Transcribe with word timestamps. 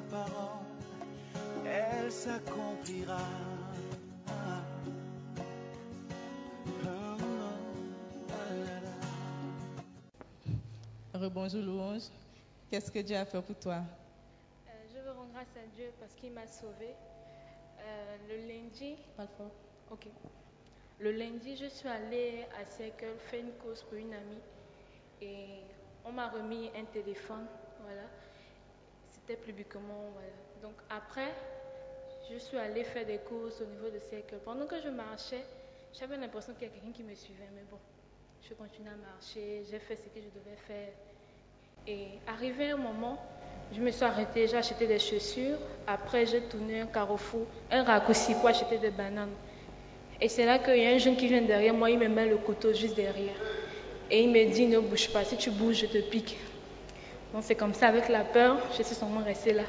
Parole, 0.00 0.66
elle 1.66 2.10
s'accomplira. 2.10 3.18
Rebonjour 11.14 11.62
Louange. 11.62 12.02
Qu'est-ce 12.70 12.90
que 12.90 12.98
Dieu 13.00 13.16
a 13.16 13.24
fait 13.24 13.40
pour 13.42 13.56
toi? 13.58 13.80
Euh, 14.68 14.70
je 14.92 14.98
veux 14.98 15.10
rendre 15.10 15.30
grâce 15.32 15.54
à 15.56 15.66
Dieu 15.76 15.92
parce 16.00 16.14
qu'il 16.14 16.32
m'a 16.32 16.46
sauvé. 16.46 16.94
Euh, 17.80 18.16
le 18.28 18.48
lundi, 18.48 18.96
Pas 19.16 19.26
fort. 19.26 19.50
ok. 19.90 20.06
Le 21.00 21.12
lundi, 21.12 21.56
je 21.56 21.66
suis 21.66 21.88
allée 21.88 22.46
à 22.60 22.64
Circle 22.64 23.16
faire 23.18 23.40
une 23.40 23.52
course 23.54 23.82
pour 23.82 23.94
une 23.98 24.12
amie 24.14 24.40
et 25.20 25.46
on 26.04 26.12
m'a 26.12 26.28
remis 26.28 26.70
un 26.76 26.84
téléphone, 26.84 27.46
voilà. 27.82 28.02
C'était 29.24 29.40
publiquement, 29.40 30.10
voilà. 30.14 30.28
Donc 30.62 30.74
après, 30.90 31.32
je 32.28 32.38
suis 32.38 32.56
allée 32.56 32.82
faire 32.82 33.06
des 33.06 33.18
courses 33.18 33.60
au 33.60 33.66
niveau 33.66 33.88
de 33.88 34.00
Circle. 34.00 34.38
Pendant 34.44 34.66
que 34.66 34.80
je 34.82 34.88
marchais, 34.88 35.44
j'avais 35.92 36.16
l'impression 36.16 36.54
qu'il 36.54 36.66
y 36.66 36.70
a 36.70 36.74
quelqu'un 36.74 36.90
qui 36.92 37.04
me 37.04 37.14
suivait, 37.14 37.48
mais 37.54 37.62
bon, 37.70 37.78
je 38.48 38.54
continuais 38.54 38.90
à 38.90 39.12
marcher, 39.12 39.62
j'ai 39.70 39.78
fait 39.78 39.94
ce 39.94 40.08
que 40.08 40.20
je 40.20 40.28
devais 40.28 40.56
faire. 40.66 40.88
Et 41.86 42.18
arrivé 42.26 42.70
un 42.70 42.76
moment, 42.76 43.16
je 43.72 43.80
me 43.80 43.92
suis 43.92 44.02
arrêtée, 44.02 44.48
j'ai 44.48 44.56
acheté 44.56 44.88
des 44.88 44.98
chaussures. 44.98 45.58
Après, 45.86 46.26
j'ai 46.26 46.40
tourné 46.42 46.80
un 46.80 46.86
carrefour, 46.86 47.46
un 47.70 47.84
raccourci 47.84 48.34
pour 48.34 48.48
acheter 48.48 48.78
des 48.78 48.90
bananes. 48.90 49.34
Et 50.20 50.28
c'est 50.28 50.46
là 50.46 50.58
qu'il 50.58 50.82
y 50.82 50.86
a 50.86 50.90
un 50.90 50.98
jeune 50.98 51.16
qui 51.16 51.28
vient 51.28 51.42
derrière 51.42 51.74
moi, 51.74 51.90
il 51.90 51.98
me 51.98 52.08
met 52.08 52.26
le 52.26 52.38
couteau 52.38 52.72
juste 52.72 52.96
derrière. 52.96 53.36
Et 54.10 54.24
il 54.24 54.30
me 54.32 54.52
dit, 54.52 54.66
ne 54.66 54.80
bouge 54.80 55.12
pas, 55.12 55.24
si 55.24 55.36
tu 55.36 55.52
bouges, 55.52 55.76
je 55.76 55.86
te 55.86 55.98
pique. 55.98 56.36
Donc 57.32 57.42
c'est 57.44 57.54
comme 57.54 57.72
ça, 57.72 57.88
avec 57.88 58.08
la 58.08 58.24
peur, 58.24 58.58
je 58.76 58.82
suis 58.82 58.94
seulement 58.94 59.22
restée 59.24 59.52
là. 59.52 59.62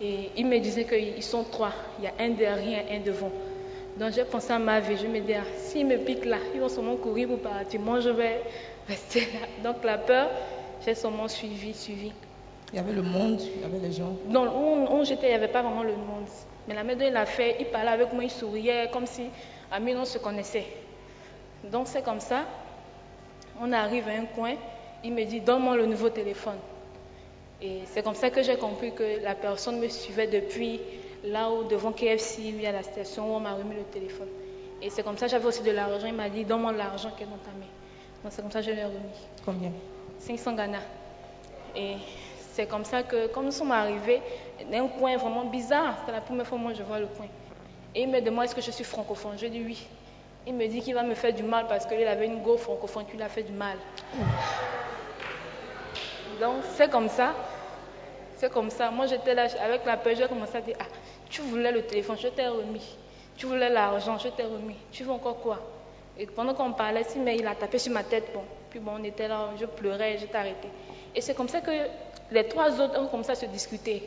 Et 0.00 0.30
il 0.36 0.46
me 0.46 0.58
disait 0.58 0.84
qu'ils 0.84 1.22
sont 1.22 1.44
trois, 1.44 1.72
il 1.98 2.04
y 2.04 2.06
a 2.06 2.12
un 2.18 2.30
derrière, 2.30 2.84
un 2.90 3.00
devant. 3.00 3.32
Donc 3.98 4.12
j'ai 4.12 4.24
pensé 4.24 4.52
à 4.52 4.58
ma 4.58 4.80
vie, 4.80 4.96
je 4.96 5.06
me 5.06 5.20
dis, 5.20 5.34
ah, 5.34 5.42
s'ils 5.56 5.86
me 5.86 5.98
piquent 5.98 6.24
là, 6.24 6.38
ils 6.54 6.60
vont 6.60 6.68
sûrement 6.68 6.96
courir 6.96 7.28
pour 7.28 7.40
partir. 7.40 7.80
Moi, 7.80 8.00
je 8.00 8.10
vais 8.10 8.42
rester 8.88 9.20
là. 9.20 9.70
Donc 9.70 9.82
la 9.84 9.98
peur, 9.98 10.30
j'ai 10.84 10.94
seulement 10.94 11.28
suivi, 11.28 11.74
suivi. 11.74 12.12
Il 12.72 12.76
y 12.76 12.78
avait 12.78 12.92
le 12.92 13.02
monde, 13.02 13.40
il 13.40 13.60
y 13.60 13.64
avait 13.64 13.78
les 13.78 13.92
gens. 13.92 14.14
Dans 14.28 14.46
où, 14.46 14.98
où 15.00 15.04
j'étais, 15.04 15.26
il 15.26 15.30
n'y 15.30 15.34
avait 15.34 15.48
pas 15.48 15.62
vraiment 15.62 15.82
le 15.82 15.92
monde. 15.92 16.26
Mais 16.68 16.74
la 16.74 16.84
maître, 16.84 17.02
il 17.04 17.12
l'a 17.12 17.26
fait, 17.26 17.56
il 17.60 17.66
parlait 17.66 17.90
avec 17.90 18.12
moi, 18.12 18.22
il 18.22 18.30
souriait, 18.30 18.88
comme 18.92 19.06
si 19.06 19.24
à 19.70 19.80
nous, 19.80 19.96
on 19.96 20.04
se 20.04 20.18
connaissait. 20.18 20.66
Donc 21.64 21.88
c'est 21.88 22.02
comme 22.02 22.20
ça, 22.20 22.44
on 23.60 23.72
arrive 23.72 24.06
à 24.08 24.12
un 24.12 24.26
coin, 24.26 24.54
il 25.02 25.12
me 25.12 25.24
dit, 25.24 25.40
donne-moi 25.40 25.76
le 25.76 25.86
nouveau 25.86 26.10
téléphone. 26.10 26.58
Et 27.60 27.80
c'est 27.86 28.02
comme 28.02 28.14
ça 28.14 28.30
que 28.30 28.42
j'ai 28.42 28.56
compris 28.56 28.92
que 28.92 29.22
la 29.22 29.34
personne 29.34 29.80
me 29.80 29.88
suivait 29.88 30.28
depuis 30.28 30.80
là-haut, 31.24 31.64
devant 31.64 31.92
KFC, 31.92 32.52
lui 32.52 32.66
à 32.66 32.72
la 32.72 32.82
station, 32.82 33.32
où 33.32 33.36
on 33.36 33.40
m'a 33.40 33.54
remis 33.54 33.74
le 33.74 33.82
téléphone. 33.82 34.28
Et 34.80 34.90
c'est 34.90 35.02
comme 35.02 35.18
ça, 35.18 35.26
j'avais 35.26 35.46
aussi 35.46 35.62
de 35.62 35.72
l'argent, 35.72 36.06
il 36.06 36.14
m'a 36.14 36.28
dit, 36.28 36.44
donne-moi 36.44 36.72
l'argent 36.72 37.10
qui 37.16 37.24
est 37.24 37.26
dans 37.26 37.38
ta 37.38 37.50
main. 37.50 37.66
Donc 38.22 38.32
c'est 38.32 38.42
comme 38.42 38.52
ça 38.52 38.60
que 38.60 38.66
je 38.66 38.70
l'ai 38.70 38.84
remis. 38.84 38.96
Combien? 39.44 39.72
500 40.20 40.54
Ghana. 40.54 40.78
Et 41.74 41.96
c'est 42.52 42.66
comme 42.66 42.84
ça 42.84 43.02
que, 43.02 43.26
comme 43.28 43.46
nous 43.46 43.52
sommes 43.52 43.72
arrivés 43.72 44.20
d'un 44.70 44.86
coin 44.88 45.16
vraiment 45.16 45.44
bizarre, 45.44 45.96
c'est 46.06 46.12
la 46.12 46.20
première 46.20 46.46
fois 46.46 46.58
que 46.58 46.62
moi 46.62 46.72
je 46.74 46.82
vois 46.82 47.00
le 47.00 47.06
coin. 47.06 47.26
Et 47.94 48.02
il 48.02 48.08
me 48.08 48.20
demande 48.20 48.44
est-ce 48.44 48.54
que 48.54 48.60
je 48.60 48.70
suis 48.70 48.84
francophone? 48.84 49.36
Je 49.36 49.46
dis 49.46 49.62
oui. 49.64 49.86
Il 50.46 50.54
me 50.54 50.66
dit 50.66 50.80
qu'il 50.80 50.94
va 50.94 51.02
me 51.02 51.14
faire 51.14 51.32
du 51.32 51.42
mal 51.42 51.66
parce 51.68 51.86
qu'il 51.86 52.06
avait 52.06 52.26
une 52.26 52.42
go 52.42 52.56
francophone 52.56 53.04
qui 53.06 53.16
lui 53.16 53.22
a 53.22 53.28
fait 53.28 53.42
du 53.42 53.52
mal. 53.52 53.78
Donc 56.40 56.62
c'est 56.74 56.90
comme 56.90 57.08
ça. 57.08 57.34
C'est 58.36 58.52
comme 58.52 58.70
ça. 58.70 58.90
Moi 58.90 59.06
j'étais 59.06 59.34
là 59.34 59.46
avec 59.62 59.84
la 59.84 59.96
peur, 59.96 60.14
j'ai 60.16 60.26
commencé 60.26 60.56
à 60.56 60.60
dire 60.60 60.76
ah, 60.80 60.84
tu 61.28 61.42
voulais 61.42 61.72
le 61.72 61.82
téléphone, 61.82 62.16
je 62.20 62.28
t'ai 62.28 62.46
remis. 62.46 62.96
Tu 63.36 63.46
voulais 63.46 63.68
l'argent, 63.68 64.18
je 64.18 64.28
t'ai 64.28 64.44
remis. 64.44 64.76
Tu 64.90 65.04
veux 65.04 65.12
encore 65.12 65.40
quoi? 65.40 65.60
Et 66.18 66.26
pendant 66.26 66.54
qu'on 66.54 66.72
parlait, 66.72 67.04
si, 67.04 67.18
mais 67.18 67.36
il 67.36 67.46
a 67.46 67.54
tapé 67.54 67.78
sur 67.78 67.92
ma 67.92 68.02
tête. 68.02 68.32
Bon. 68.34 68.42
Puis 68.70 68.80
bon, 68.80 68.92
on 68.98 69.04
était 69.04 69.28
là, 69.28 69.50
je 69.58 69.64
pleurais, 69.66 70.18
j'étais 70.18 70.36
arrêtée. 70.36 70.68
Et 71.14 71.20
c'est 71.20 71.34
comme 71.34 71.48
ça 71.48 71.60
que 71.60 71.70
les 72.30 72.48
trois 72.48 72.80
autres 72.80 73.00
ont 73.00 73.06
commencé 73.06 73.30
à 73.30 73.34
se 73.36 73.46
discuter. 73.46 74.02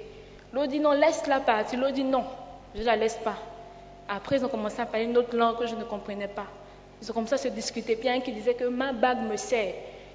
L'autre 0.53 0.67
dit 0.67 0.79
non, 0.79 0.91
laisse-la 0.91 1.39
partir. 1.39 1.79
L'autre 1.79 1.93
dit 1.93 2.03
non, 2.03 2.25
je 2.75 2.83
la 2.83 2.95
laisse 2.95 3.15
pas. 3.23 3.37
Après, 4.09 4.37
ils 4.37 4.45
ont 4.45 4.49
commencé 4.49 4.81
à 4.81 4.85
parler 4.85 5.05
une 5.05 5.17
autre 5.17 5.35
langue 5.35 5.57
que 5.57 5.65
je 5.65 5.75
ne 5.75 5.85
comprenais 5.85 6.27
pas. 6.27 6.47
Ils 7.01 7.09
ont 7.09 7.13
commencé 7.13 7.35
à 7.35 7.37
se 7.37 7.47
discuter. 7.47 7.95
Puis 7.95 8.05
il 8.05 8.11
y 8.11 8.13
a 8.13 8.17
un 8.17 8.19
qui 8.19 8.33
disait 8.33 8.53
que 8.53 8.65
ma 8.65 8.91
bague 8.91 9.21
me 9.21 9.37
sert. 9.37 9.73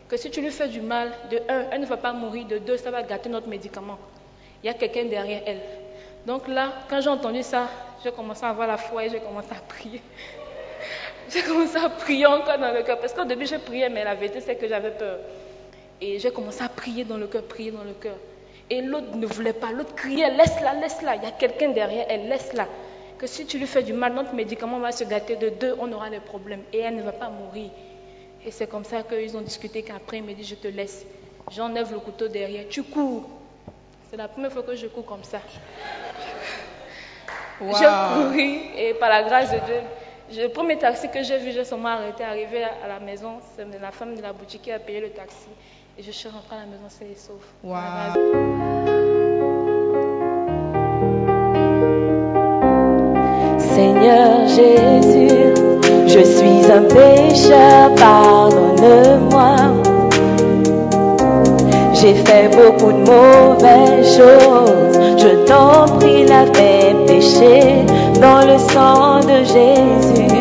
Que 0.09 0.17
si 0.17 0.31
tu 0.31 0.41
lui 0.41 0.51
fais 0.51 0.69
du 0.69 0.81
mal, 0.81 1.13
de 1.31 1.41
un, 1.49 1.67
elle 1.73 1.81
ne 1.81 1.87
va 1.87 1.97
pas 1.97 2.13
mourir. 2.13 2.47
De 2.47 2.59
deux, 2.59 2.77
ça 2.77 2.91
va 2.91 3.03
gâter 3.03 3.29
notre 3.29 3.49
médicament. 3.49 3.99
Il 4.63 4.67
y 4.67 4.71
a 4.71 4.75
quelqu'un 4.75 5.05
derrière 5.07 5.43
elle. 5.47 5.61
Donc 6.27 6.49
là, 6.49 6.73
quand 6.89 7.01
j'ai 7.01 7.11
entendu 7.11 7.43
ça, 7.43 7.69
j'ai 8.05 8.13
commencé 8.13 8.45
à 8.45 8.51
avoir 8.51 8.69
la 8.69 8.77
foi 8.77 9.05
et 9.05 9.11
j'ai 9.11 9.21
commencé 9.21 9.51
à 9.51 9.61
prier. 9.61 10.01
j'ai 11.31 11.43
commencé 11.43 11.77
à 11.77 11.89
prier 11.89 12.27
encore 12.27 12.59
dans 12.59 12.73
le 12.73 12.83
cœur. 12.83 12.99
Parce 13.01 13.13
qu'au 13.13 13.25
début, 13.25 13.47
je 13.47 13.57
priais, 13.57 13.89
mais 13.89 14.05
la 14.05 14.15
vérité, 14.15 14.41
c'est 14.41 14.57
que 14.57 14.69
j'avais 14.69 14.93
peur. 14.93 15.19
Et 16.01 16.19
j'ai 16.19 16.31
commencé 16.31 16.63
à 16.63 16.69
prier 16.69 17.05
dans 17.05 17.17
le 17.17 17.27
cœur, 17.27 17.43
prier 17.43 17.73
dans 17.73 17.85
le 17.85 17.95
cœur. 17.95 18.17
Et 18.71 18.83
l'autre 18.83 19.17
ne 19.17 19.27
voulait 19.27 19.53
pas. 19.53 19.73
L'autre 19.73 19.95
criait, 19.95 20.31
laisse-la, 20.31 20.75
laisse-la. 20.75 21.17
Il 21.17 21.23
y 21.23 21.27
a 21.27 21.33
quelqu'un 21.33 21.71
derrière 21.71 22.07
elle, 22.09 22.29
laisse-la. 22.29 22.69
Que 23.19 23.27
si 23.27 23.47
tu 23.47 23.59
lui 23.59 23.67
fais 23.67 23.83
du 23.83 23.93
mal, 23.93 24.13
notre 24.13 24.35
médicament 24.35 24.79
va 24.79 24.93
se 24.93 25.05
gâter. 25.05 25.37
De 25.37 25.49
deux, 25.49 25.75
on 25.79 25.91
aura 25.93 26.11
des 26.11 26.21
problèmes. 26.21 26.63
Et 26.73 26.81
elle 26.81 26.97
ne 26.97 27.03
va 27.03 27.13
pas 27.13 27.29
mourir. 27.29 27.71
Et 28.47 28.53
c'est 28.53 28.69
comme 28.69 28.85
ça 28.85 29.03
qu'ils 29.03 29.37
ont 29.37 29.41
discuté 29.41 29.83
qu'après, 29.83 30.19
il 30.19 30.23
me 30.23 30.33
dit, 30.33 30.45
je 30.45 30.55
te 30.55 30.69
laisse. 30.69 31.05
J'enlève 31.51 31.93
le 31.93 31.99
couteau 31.99 32.29
derrière. 32.29 32.67
Tu 32.71 32.85
cours. 32.85 33.29
C'est 34.09 34.17
la 34.17 34.29
première 34.29 34.53
fois 34.53 34.63
que 34.63 34.77
je 34.77 34.87
cours 34.87 35.05
comme 35.05 35.25
ça. 35.25 35.41
Wow. 37.61 37.75
J'ai 37.77 37.87
couru 38.15 38.61
et 38.77 38.95
par 38.95 39.09
la 39.09 39.25
grâce 39.25 39.51
de 39.51 39.59
Dieu, 39.67 40.43
le 40.45 40.49
premier 40.49 40.79
taxi 40.79 41.09
que 41.11 41.23
j'ai 41.23 41.39
vu, 41.39 41.51
j'ai 41.53 41.65
seulement 41.65 41.89
arrêté, 41.89 42.23
arrivé 42.23 42.63
à 42.63 42.87
la 42.87 43.01
maison, 43.01 43.39
c'est 43.57 43.67
la 43.81 43.91
femme 43.91 44.15
de 44.15 44.23
la 44.23 44.33
boutique 44.33 44.63
qui 44.63 44.71
a 44.71 44.79
payé 44.79 45.01
le 45.01 45.11
taxi. 45.11 45.49
Et 45.99 46.03
je 46.03 46.11
suis 46.11 46.29
rentrée 46.29 46.57
à 46.57 46.61
la 46.61 46.67
maison, 46.67 46.85
c'est 46.89 47.07
les 47.07 47.17
sauf. 47.17 47.43
Wow. 47.65 47.77
Seigneur 53.59 54.49
Jésus, 54.49 55.16
je 56.07 56.21
suis 56.21 56.71
un 56.71 56.83
pécheur, 56.83 57.95
pardonne-moi. 57.97 59.57
J'ai 61.95 62.15
fait 62.15 62.49
beaucoup 62.49 62.93
de 62.93 63.05
mauvaises 63.11 64.17
choses, 64.17 64.99
je 65.19 65.31
t'en 65.47 65.97
prie, 65.97 66.25
mes 66.25 67.07
péchés 67.07 67.85
dans 68.21 68.43
le 68.47 68.59
sang 68.59 69.21
de 69.21 69.39
Jésus. 69.45 70.37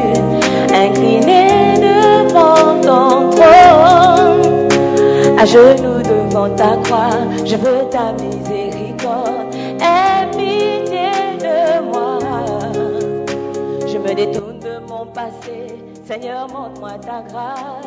Incliné 0.74 1.76
devant 1.80 2.80
ton 2.82 3.30
trône, 3.32 4.68
à 5.40 5.46
genoux 5.46 6.02
devant 6.04 6.50
ta 6.50 6.78
croix, 6.84 7.18
je 7.46 7.56
veux 7.56 7.90
ta 7.90 8.12
miséricorde. 8.22 9.56
Aie 9.80 10.28
pitié 10.32 11.10
de 11.40 11.82
moi. 11.92 12.20
Je 13.88 13.98
me 13.98 14.14
détourne 14.14 14.45
Seigneur, 16.16 16.48
montre-moi 16.48 16.94
ta 17.00 17.22
grâce. 17.24 17.86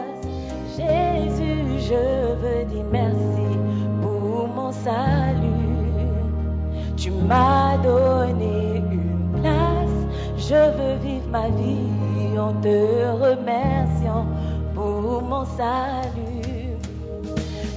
Jésus, 0.77 1.81
je 1.89 2.35
veux 2.35 2.65
dire 2.67 2.85
merci 2.93 3.57
pour 4.03 4.49
mon 4.49 4.71
salut. 4.71 6.13
Tu 6.95 7.11
m'as 7.11 7.79
donné 7.79 8.83
une 8.93 9.41
place, 9.41 9.99
je 10.37 10.55
veux 10.77 10.97
vivre 11.03 11.27
ma 11.31 11.49
vie 11.49 12.39
en 12.39 12.53
te 12.61 13.07
remerciant 13.17 14.27
pour 14.75 15.23
mon 15.23 15.47
salut. 15.47 16.77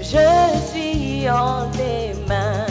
Je 0.02 0.58
suis 0.68 1.30
en 1.30 1.72
tes 1.72 2.12
mains. 2.28 2.66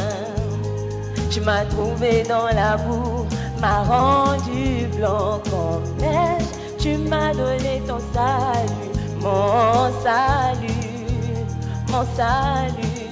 Tu 1.31 1.41
m'as 1.41 1.65
trouvé 1.65 2.25
dans 2.25 2.49
la 2.55 2.77
boue, 2.77 3.25
m'as 3.59 3.85
rendu 3.85 4.87
blanc 4.99 5.41
comme 5.51 5.97
neige. 5.99 6.60
Tu 6.83 6.97
m'as 6.97 7.35
donné 7.35 7.83
ton 7.87 7.99
salut, 8.15 8.91
mon 9.21 9.91
salut, 10.03 11.45
mon 11.93 12.07
salut. 12.17 13.11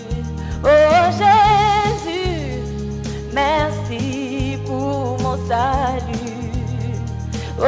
Oh 0.65 1.11
Jésus, 1.21 2.63
merci 3.35 4.57
pour 4.65 5.19
mon 5.21 5.37
salut. 5.47 6.39
Oh, 7.59 7.65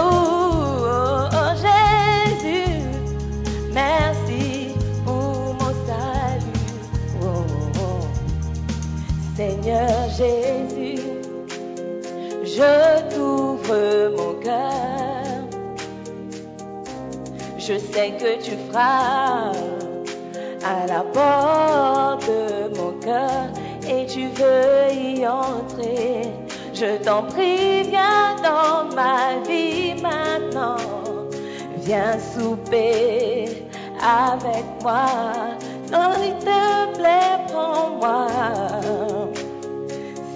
oh, 0.00 1.28
oh, 1.30 1.52
Jésus, 1.60 2.86
merci 3.74 4.68
pour 5.04 5.54
mon 5.60 5.74
salut. 5.86 6.80
Oh, 7.20 7.44
oh. 7.78 8.06
Seigneur 9.36 10.08
Jésus, 10.16 11.02
je 12.42 13.14
t'ouvre 13.14 14.16
mon 14.16 14.40
cœur. 14.40 14.91
Je 17.64 17.78
sais 17.78 18.10
que 18.18 18.42
tu 18.42 18.56
feras 18.68 19.52
à 20.64 20.86
la 20.88 21.02
porte 21.02 22.26
de 22.26 22.76
mon 22.76 22.98
cœur 22.98 23.52
et 23.88 24.04
tu 24.06 24.26
veux 24.26 24.92
y 24.92 25.24
entrer. 25.24 26.22
Je 26.74 26.96
t'en 27.04 27.22
prie, 27.22 27.82
viens 27.82 28.34
dans 28.42 28.92
ma 28.96 29.38
vie 29.46 29.94
maintenant. 30.02 30.76
Viens 31.84 32.18
souper 32.18 33.64
avec 34.02 34.64
moi. 34.82 35.06
Non, 35.92 36.10
il 36.20 36.34
te 36.44 36.96
plaît, 36.96 37.46
prends-moi. 37.46 38.26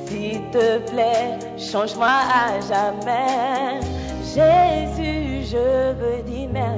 S'il 0.07 0.43
te 0.53 0.79
plaît, 0.91 1.39
change-moi 1.59 2.07
à 2.07 2.61
jamais. 2.61 3.81
Jésus, 4.23 5.47
je 5.51 5.93
veux 5.95 6.23
dire 6.23 6.49
merci 6.53 6.76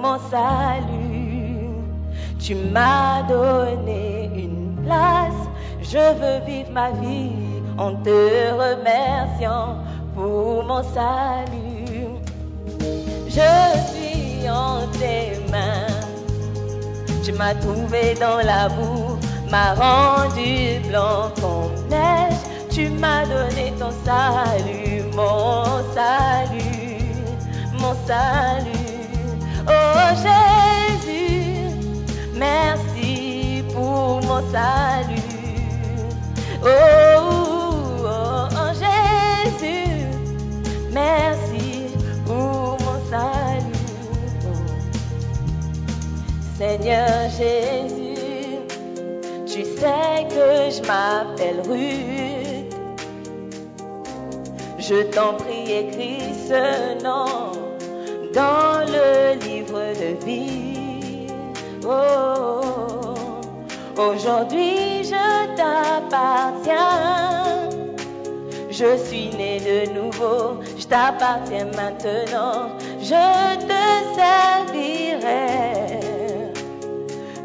mon 0.00 0.18
salut. 0.30 1.60
Tu 2.38 2.54
m'as 2.54 3.22
donné 3.28 4.30
une 4.34 4.76
place, 4.84 5.42
je 5.82 5.98
veux 5.98 6.44
vivre 6.46 6.70
ma 6.72 6.90
vie 6.92 7.32
en 7.78 7.94
te 7.96 8.18
remerciant 8.52 9.76
pour 10.14 10.64
mon 10.64 10.82
salut. 10.82 12.06
Je 13.28 13.50
suis 13.90 14.48
en 14.48 14.86
tes 14.98 15.38
mains. 15.50 15.86
Tu 17.22 17.32
m'as 17.32 17.54
trouvé 17.54 18.14
dans 18.14 18.38
la 18.38 18.68
boue, 18.68 19.18
m'as 19.50 19.74
rendu 19.74 20.80
blanc 20.88 21.30
comme 21.40 21.88
neige. 21.88 22.40
Tu 22.70 22.88
m'as 22.88 23.24
donné 23.26 23.72
ton 23.78 23.90
salut, 24.04 25.02
mon 25.14 25.64
salut, 25.94 27.14
mon 27.78 27.94
salut. 28.06 28.49
Salut. 34.50 35.40
Oh, 36.62 36.68
oh, 38.04 38.48
oh, 38.52 38.72
Jésus, 38.82 40.06
merci 40.92 41.86
pour 42.26 42.76
mon 42.84 42.98
salut. 43.10 43.70
Seigneur 46.58 47.30
Jésus, 47.30 48.58
tu 49.46 49.64
sais 49.64 50.26
que 50.28 50.70
je 50.70 50.80
m'appelle 50.86 51.62
Ruth. 51.68 52.20
Je 54.78 55.02
t'en 55.14 55.34
prie, 55.34 55.70
écris 55.72 56.34
ce 56.48 57.02
nom 57.02 57.52
dans 58.34 58.84
le 58.86 59.38
livre 59.46 59.80
de 60.00 60.24
vie. 60.24 61.26
Oh, 61.84 62.79
aujourd'hui 64.00 65.04
je 65.04 65.56
t'appartiens. 65.56 66.78
Je 68.70 68.96
suis 68.96 69.30
né 69.36 69.60
de 69.60 69.90
nouveau, 69.92 70.60
je 70.78 70.86
t'appartiens 70.86 71.66
maintenant, 71.76 72.70
je 73.00 73.56
te 73.70 73.82
servirai. 74.18 75.50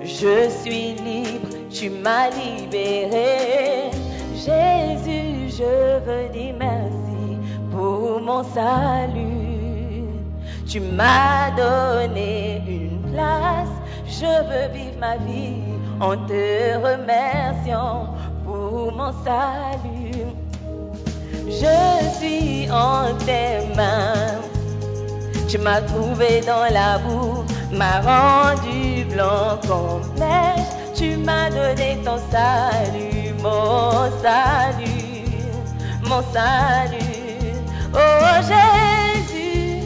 Je 0.04 0.50
suis 0.50 0.94
libre, 0.94 1.50
tu 1.69 1.90
m'as 1.90 2.30
libéré. 2.30 3.92
Jésus, 4.34 5.50
je 5.60 6.00
veux 6.06 6.30
dire 6.30 6.56
merci 6.57 7.38
pour 7.72 8.22
mon 8.22 8.44
salut. 8.44 10.06
Tu 10.68 10.80
m'as 10.80 11.52
donné 11.52 12.62
une 12.68 13.02
place, 13.12 13.75
je 14.07 14.25
veux 14.25 14.68
vivre 14.74 14.98
ma 15.00 15.18
vie 15.18 15.64
en 16.00 16.18
te 16.27 16.75
remerciant 16.77 18.07
pour 18.44 18.92
mon 18.92 19.13
salut. 19.24 20.25
Je 21.47 22.18
suis 22.18 22.69
en 22.71 23.15
tes 23.25 23.75
mains. 23.75 24.42
Tu 25.47 25.57
m'as 25.57 25.81
trouvé 25.81 26.42
dans 26.42 26.65
la 26.74 26.97
boue, 26.97 27.45
m'as 27.71 28.01
rendu 28.01 29.06
blanc 29.06 29.59
comme 29.68 30.01
neige. 30.18 30.68
Tu 30.95 31.18
m'as 31.18 31.50
donné 31.50 32.00
ton 32.03 32.18
salut, 32.31 33.33
mon 33.42 34.09
salut, 34.21 35.27
mon 36.03 36.21
salut. 36.33 37.56
Oh 37.94 38.42
Jésus, 38.42 39.83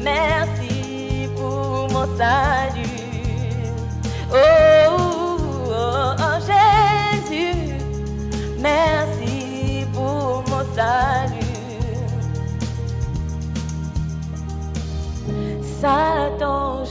merci 0.00 1.28
pour 1.36 1.88
mon 1.92 2.06
salut. 2.16 2.75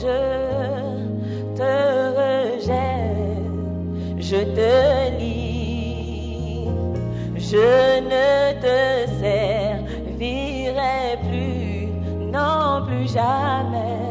Je 0.05 1.55
te 1.55 1.73
rejette, 2.19 3.49
je 4.19 4.41
te 4.57 4.73
lis, 5.19 6.67
je 7.35 8.01
ne 8.11 8.29
te 8.65 8.77
servirai 9.23 11.17
plus, 11.27 11.87
non 12.37 12.85
plus 12.85 13.07
jamais. 13.11 14.03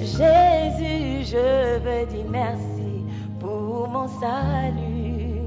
Jésus, 0.00 1.24
je 1.32 1.78
veux 1.84 2.04
dire 2.06 2.28
merci 2.28 2.92
pour 3.40 3.88
mon 3.88 4.08
salut. 4.20 5.42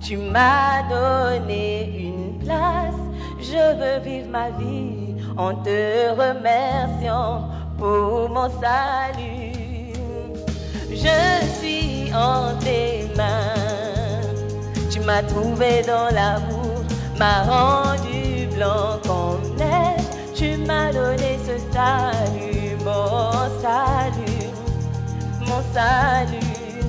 Tu 0.00 0.16
m'as 0.16 0.88
donné 0.88 1.66
une 2.08 2.38
place, 2.38 3.02
je 3.38 3.64
veux 3.78 3.98
vivre 4.02 4.30
ma 4.30 4.50
vie 4.50 5.14
en 5.36 5.54
te 5.54 6.10
remerciant 6.10 7.49
pour 7.80 8.28
mon 8.28 8.48
salut. 8.60 9.94
Je 10.90 11.18
suis 11.58 12.12
en 12.14 12.54
tes 12.60 13.08
mains, 13.16 14.28
tu 14.90 15.00
m'as 15.00 15.22
trouvé 15.22 15.82
dans 15.86 16.10
l'amour, 16.14 16.84
m'as 17.18 17.42
rendu 17.44 18.48
blanc 18.54 19.00
comme 19.06 19.56
neige, 19.56 20.08
tu 20.34 20.58
m'as 20.66 20.92
donné 20.92 21.38
ce 21.46 21.56
salut, 21.72 22.76
mon 22.84 23.32
salut, 23.64 24.50
mon 25.48 25.62
salut. 25.72 26.82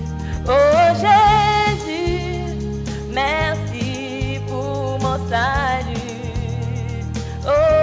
Oh 0.47 0.85
Jésus, 1.03 2.57
merci 3.13 4.39
pour 4.47 4.99
mon 4.99 5.17
salut. 5.29 6.01
Oh, 7.47 7.49
oh, 7.49 7.80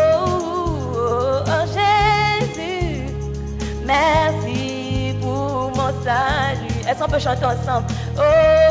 Est-ce 7.00 7.06
peut 7.08 7.20
chanter 7.20 7.44
ensemble? 7.44 7.86
Oh, 8.16 8.22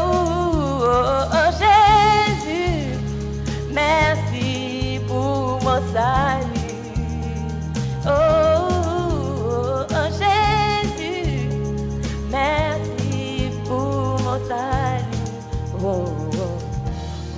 oh, 0.01 0.83
oh, 0.83 1.23
oh 1.31 1.49
Jésus, 2.43 2.99
merci 3.71 4.99
pour 5.07 5.61
mon 5.63 5.93
salut. 5.93 6.59
Oh, 8.05 8.09
oh, 8.09 9.05
oh, 9.45 9.85
oh 9.89 10.09
Jésus, 10.11 11.47
merci 12.29 13.49
pour 13.63 14.19
mon 14.19 14.45
salut. 14.45 15.05
Oh, 15.81 16.05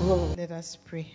oh, 0.09 0.33
Let 0.35 0.49
us 0.57 0.75
pray. 0.75 1.05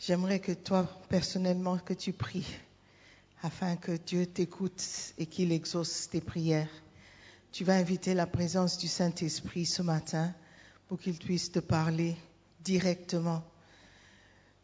J'aimerais 0.00 0.40
que 0.40 0.50
toi, 0.50 0.84
personnellement, 1.08 1.78
que 1.78 1.94
tu 1.94 2.12
pries 2.12 2.56
afin 3.44 3.76
que 3.76 3.92
Dieu 3.92 4.26
t'écoute 4.26 4.82
et 5.16 5.26
qu'il 5.26 5.52
exauce 5.52 6.08
tes 6.10 6.20
prières. 6.20 6.66
Tu 7.52 7.64
vas 7.64 7.74
inviter 7.74 8.14
la 8.14 8.26
présence 8.26 8.78
du 8.78 8.88
Saint-Esprit 8.88 9.66
ce 9.66 9.82
matin 9.82 10.34
pour 10.86 10.98
qu'il 10.98 11.18
puisse 11.18 11.50
te 11.50 11.58
parler 11.58 12.16
directement. 12.62 13.42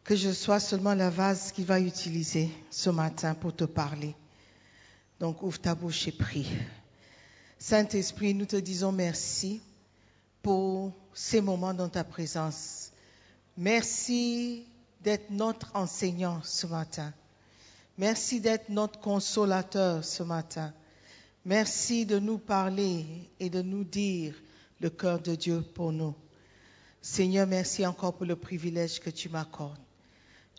Que 0.03 0.15
je 0.15 0.31
sois 0.31 0.59
seulement 0.59 0.93
la 0.93 1.09
vase 1.09 1.51
qu'il 1.51 1.65
va 1.65 1.79
utiliser 1.79 2.49
ce 2.69 2.89
matin 2.91 3.33
pour 3.33 3.55
te 3.55 3.63
parler. 3.63 4.15
Donc 5.19 5.41
ouvre 5.41 5.59
ta 5.59 5.73
bouche 5.73 6.07
et 6.07 6.11
prie. 6.11 6.47
Saint-Esprit, 7.57 8.33
nous 8.33 8.45
te 8.45 8.57
disons 8.57 8.91
merci 8.91 9.61
pour 10.43 10.93
ces 11.13 11.41
moments 11.41 11.73
dans 11.73 11.89
ta 11.89 12.03
présence. 12.03 12.91
Merci 13.57 14.67
d'être 15.01 15.31
notre 15.31 15.75
enseignant 15.75 16.41
ce 16.43 16.67
matin. 16.67 17.11
Merci 17.97 18.41
d'être 18.41 18.69
notre 18.69 18.99
consolateur 18.99 20.03
ce 20.03 20.21
matin. 20.21 20.73
Merci 21.47 22.07
de 22.07 22.17
nous 22.17 22.39
parler 22.39 23.05
et 23.39 23.51
de 23.51 23.61
nous 23.61 23.83
dire 23.83 24.33
le 24.79 24.89
cœur 24.89 25.21
de 25.21 25.35
Dieu 25.35 25.61
pour 25.61 25.91
nous. 25.91 26.15
Seigneur, 27.03 27.45
merci 27.45 27.85
encore 27.85 28.15
pour 28.15 28.25
le 28.25 28.35
privilège 28.35 28.99
que 28.99 29.11
tu 29.11 29.29
m'accordes. 29.29 29.77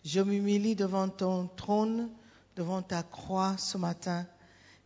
Je 0.05 0.21
m'humilie 0.21 0.77
devant 0.77 1.09
ton 1.09 1.47
trône, 1.47 2.09
devant 2.55 2.81
ta 2.81 3.03
croix 3.03 3.57
ce 3.57 3.77
matin, 3.77 4.25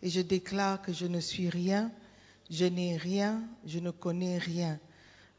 et 0.01 0.10
je 0.10 0.22
déclare 0.22 0.81
que 0.81 0.91
je 0.91 1.05
ne 1.05 1.20
suis 1.20 1.50
rien, 1.50 1.91
je 2.50 2.65
n'ai 2.65 2.98
rien, 2.98 3.43
je 3.67 3.77
ne 3.77 3.91
connais 3.91 4.39
rien, 4.39 4.79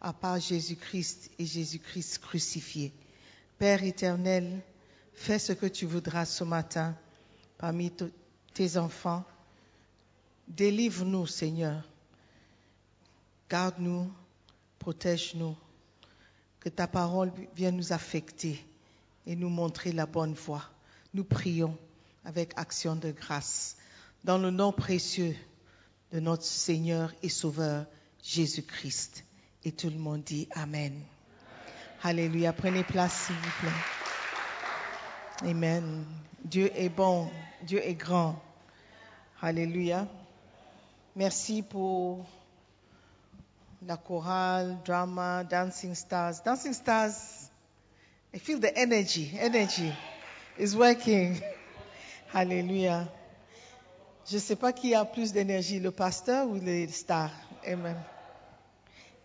à 0.01 0.13
part 0.13 0.39
Jésus-Christ 0.39 1.33
et 1.41 1.45
Jésus-Christ 1.45 2.19
crucifié. 2.19 2.93
Père 3.59 3.83
éternel, 3.83 4.61
fais 5.13 5.41
ce 5.41 5.53
que 5.53 5.67
tu 5.67 5.87
voudras 5.87 6.25
ce 6.25 6.45
matin 6.45 6.97
parmi 7.59 7.91
tes 8.55 8.77
enfants. 8.77 9.25
Délivre-nous, 10.49 11.27
Seigneur. 11.27 11.83
Garde-nous, 13.49 14.11
protège-nous. 14.79 15.57
Que 16.61 16.69
ta 16.69 16.87
parole 16.87 17.33
vienne 17.57 17.77
nous 17.77 17.93
affecter 17.93 18.65
et 19.27 19.35
nous 19.35 19.49
montrer 19.49 19.93
la 19.93 20.07
bonne 20.07 20.35
voie. 20.35 20.65
Nous 21.13 21.25
prions 21.25 21.77
avec 22.25 22.53
action 22.57 22.97
de 22.97 23.11
grâce. 23.11 23.77
Dans 24.25 24.39
le 24.39 24.51
nom 24.51 24.73
précieux 24.73 25.37
de 26.13 26.21
notre 26.21 26.45
Seigneur 26.45 27.13
et 27.23 27.29
Sauveur 27.29 27.87
Jésus-Christ. 28.23 29.25
Et 29.65 29.73
tout 29.73 29.91
le 29.91 29.99
monde 29.99 30.23
dit 30.23 30.49
Amen. 30.53 30.99
Alléluia. 32.03 32.53
Prenez 32.53 32.85
place, 32.85 33.27
s'il 33.27 33.37
vous 33.37 33.51
plaît. 33.61 35.51
Amen. 35.51 36.05
Dieu 36.45 36.71
est 36.75 36.89
bon. 36.89 37.31
Dieu 37.63 37.85
est 37.85 37.95
grand. 37.95 38.41
Alléluia. 39.41 40.09
Merci 41.15 41.63
pour 41.63 42.25
la 43.87 43.97
chorale, 43.97 44.79
drama, 44.85 45.45
dancing 45.45 45.95
stars. 45.95 46.41
Dancing 46.43 46.73
stars, 46.73 47.51
I 48.33 48.39
feel 48.39 48.59
the 48.59 48.75
energy. 48.75 49.31
Energy 49.39 49.93
is 50.59 50.75
working. 50.75 51.39
Alléluia. 52.35 53.07
Je 54.27 54.37
ne 54.37 54.41
sais 54.41 54.57
pas 54.57 54.73
qui 54.73 54.95
a 54.95 55.05
plus 55.05 55.33
d'énergie, 55.33 55.81
le 55.81 55.91
pasteur 55.91 56.49
ou 56.49 56.55
les 56.55 56.89
stars. 56.89 57.33
Amen. 57.67 57.97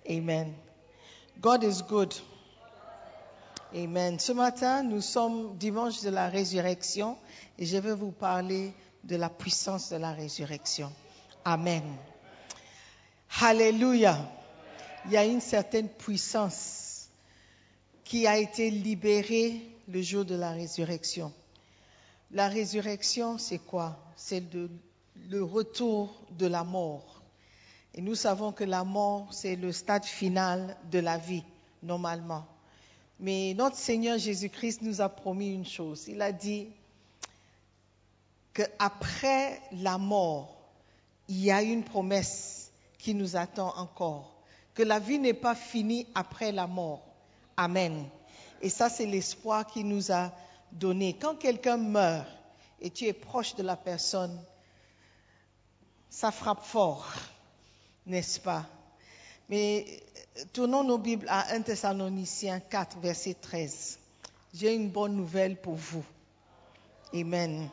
Amen. 0.10 0.54
God 1.40 1.64
is 1.64 1.84
good. 1.88 2.14
Amen. 3.74 4.20
Ce 4.20 4.34
matin, 4.34 4.84
nous 4.84 5.02
sommes 5.02 5.56
dimanche 5.58 6.02
de 6.02 6.10
la 6.10 6.28
résurrection 6.28 7.18
et 7.58 7.66
je 7.66 7.78
vais 7.78 7.94
vous 7.94 8.12
parler 8.12 8.74
de 9.06 9.16
la 9.16 9.30
puissance 9.30 9.90
de 9.90 9.98
la 9.98 10.12
résurrection. 10.12 10.92
Amen. 11.50 11.96
Alléluia. 13.40 14.18
Il 15.06 15.14
y 15.14 15.16
a 15.16 15.24
une 15.24 15.40
certaine 15.40 15.88
puissance 15.88 17.08
qui 18.04 18.28
a 18.28 18.38
été 18.38 18.70
libérée 18.70 19.62
le 19.88 20.02
jour 20.02 20.26
de 20.26 20.36
la 20.36 20.52
résurrection. 20.52 21.32
La 22.32 22.50
résurrection, 22.50 23.38
c'est 23.38 23.60
quoi? 23.60 23.98
C'est 24.18 24.44
le 25.30 25.42
retour 25.42 26.22
de 26.32 26.48
la 26.48 26.66
mort. 26.66 27.22
Et 27.94 28.02
nous 28.02 28.16
savons 28.16 28.52
que 28.52 28.66
la 28.66 28.84
mort, 28.84 29.30
c'est 29.32 29.56
le 29.56 29.72
stade 29.72 30.04
final 30.04 30.76
de 30.92 31.00
la 31.00 31.18
vie, 31.18 31.46
normalement. 31.82 32.46
Mais 33.22 33.54
notre 33.54 33.78
Seigneur 33.78 34.18
Jésus-Christ 34.18 34.82
nous 34.82 35.00
a 35.00 35.08
promis 35.08 35.54
une 35.54 35.66
chose. 35.66 36.10
Il 36.10 36.22
a 36.22 36.34
dit 36.34 36.68
qu'après 38.54 39.62
la 39.72 39.98
mort, 39.98 40.57
il 41.28 41.44
y 41.44 41.52
a 41.52 41.62
une 41.62 41.84
promesse 41.84 42.72
qui 42.98 43.14
nous 43.14 43.36
attend 43.36 43.74
encore. 43.78 44.34
Que 44.74 44.84
la 44.84 45.00
vie 45.00 45.20
n'est 45.20 45.34
pas 45.34 45.56
finie 45.56 46.08
après 46.16 46.52
la 46.52 46.68
mort. 46.68 47.02
Amen. 47.56 48.08
Et 48.62 48.70
ça, 48.70 48.90
c'est 48.90 49.06
l'espoir 49.06 49.66
qu'il 49.66 49.88
nous 49.88 50.12
a 50.12 50.32
donné. 50.72 51.14
Quand 51.14 51.36
quelqu'un 51.36 51.78
meurt 51.78 52.28
et 52.80 52.90
tu 52.90 53.06
es 53.06 53.14
proche 53.14 53.56
de 53.56 53.64
la 53.64 53.76
personne, 53.76 54.40
ça 56.10 56.32
frappe 56.32 56.64
fort, 56.64 57.12
n'est-ce 58.06 58.40
pas? 58.40 58.66
Mais 59.50 59.86
euh, 60.38 60.44
tournons 60.54 60.84
nos 60.84 60.98
Bibles 60.98 61.28
à 61.30 61.54
1 61.54 61.62
Thessaloniciens 61.62 62.60
4, 62.60 63.00
verset 63.00 63.36
13. 63.36 64.00
J'ai 64.54 64.74
une 64.74 64.90
bonne 64.90 65.16
nouvelle 65.16 65.60
pour 65.60 65.76
vous. 65.76 66.04
Amen. 67.14 67.70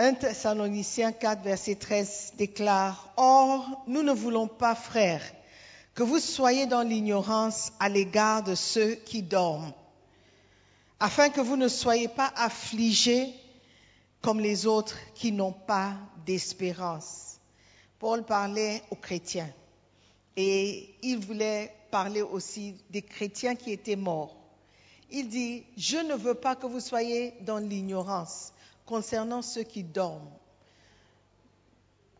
1 0.00 0.14
Thessaloniciens 0.14 1.12
4, 1.12 1.42
verset 1.42 1.74
13 1.74 2.32
déclare, 2.38 3.12
Or, 3.18 3.84
nous 3.86 4.02
ne 4.02 4.12
voulons 4.12 4.48
pas, 4.48 4.74
frères, 4.74 5.22
que 5.94 6.02
vous 6.02 6.18
soyez 6.18 6.64
dans 6.64 6.80
l'ignorance 6.80 7.70
à 7.78 7.90
l'égard 7.90 8.42
de 8.42 8.54
ceux 8.54 8.94
qui 8.94 9.20
dorment, 9.20 9.74
afin 11.00 11.28
que 11.28 11.42
vous 11.42 11.58
ne 11.58 11.68
soyez 11.68 12.08
pas 12.08 12.32
affligés 12.34 13.28
comme 14.22 14.40
les 14.40 14.66
autres 14.66 14.96
qui 15.14 15.32
n'ont 15.32 15.52
pas 15.52 15.92
d'espérance. 16.24 17.38
Paul 17.98 18.24
parlait 18.24 18.82
aux 18.90 18.96
chrétiens 18.96 19.50
et 20.34 20.94
il 21.02 21.18
voulait 21.18 21.74
parler 21.90 22.22
aussi 22.22 22.74
des 22.88 23.02
chrétiens 23.02 23.54
qui 23.54 23.70
étaient 23.70 23.96
morts. 23.96 24.34
Il 25.10 25.28
dit, 25.28 25.62
je 25.76 25.98
ne 25.98 26.14
veux 26.14 26.32
pas 26.32 26.56
que 26.56 26.66
vous 26.66 26.80
soyez 26.80 27.34
dans 27.42 27.58
l'ignorance 27.58 28.54
concernant 28.90 29.40
ceux 29.40 29.62
qui 29.62 29.84
dorment. 29.84 30.28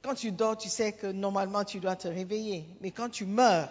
Quand 0.03 0.15
tu 0.15 0.31
dors, 0.31 0.57
tu 0.57 0.69
sais 0.69 0.93
que 0.93 1.09
normalement 1.09 1.65
tu 1.65 1.81
dois 1.81 1.97
te 1.97 2.07
réveiller. 2.07 2.65
Mais 2.81 2.93
quand 2.93 3.09
tu 3.09 3.27
meurs, 3.27 3.69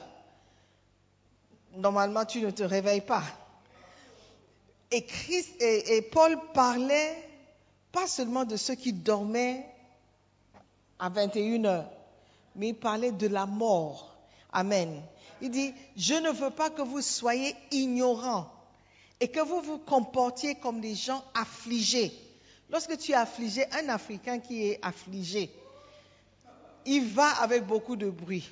normalement 1.77 2.25
tu 2.25 2.41
ne 2.41 2.51
te 2.51 2.62
réveilles 2.62 3.06
pas. 3.06 3.24
Et, 4.91 5.06
Christ, 5.06 5.62
et, 5.62 6.01
Paul 6.01 6.38
parlait 6.53 7.15
pas 7.94 8.06
seulement 8.06 8.44
de 8.44 8.58
ceux 8.58 8.75
qui 8.75 8.91
dormaient 8.91 9.65
à 11.00 11.08
21 11.08 11.63
heures, 11.65 11.89
mais 12.56 12.70
il 12.70 12.75
parlait 12.75 13.13
de 13.13 13.27
la 13.27 13.46
mort. 13.46 14.13
Amen. 14.51 15.01
Il 15.41 15.51
dit, 15.51 15.74
je 15.96 16.15
ne 16.15 16.32
veux 16.32 16.50
pas 16.50 16.70
que 16.70 16.82
vous 16.82 17.01
soyez 17.01 17.56
ignorants 17.72 18.51
et 19.22 19.29
que 19.29 19.39
vous 19.39 19.62
vous 19.62 19.77
comportiez 19.77 20.56
comme 20.56 20.82
des 20.82 20.96
gens 20.96 21.24
affligés. 21.34 22.12
Lorsque 22.72 22.98
tu 22.98 23.12
es 23.12 23.16
affligé, 23.16 23.66
un 23.72 23.90
Africain 23.90 24.40
qui 24.40 24.70
est 24.70 24.80
affligé, 24.84 25.50
il 26.86 27.06
va 27.08 27.30
avec 27.42 27.66
beaucoup 27.66 27.96
de 27.96 28.10
bruit. 28.10 28.52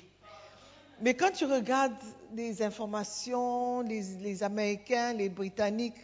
Mais 1.00 1.14
quand 1.14 1.30
tu 1.30 1.44
regardes 1.44 1.94
les 2.34 2.60
informations, 2.62 3.82
les, 3.82 4.42
Américains, 4.42 5.12
les 5.12 5.28
Britanniques, 5.28 5.94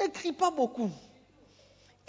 ils 0.00 0.04
ne 0.06 0.10
crient 0.12 0.32
pas 0.32 0.52
beaucoup. 0.52 0.90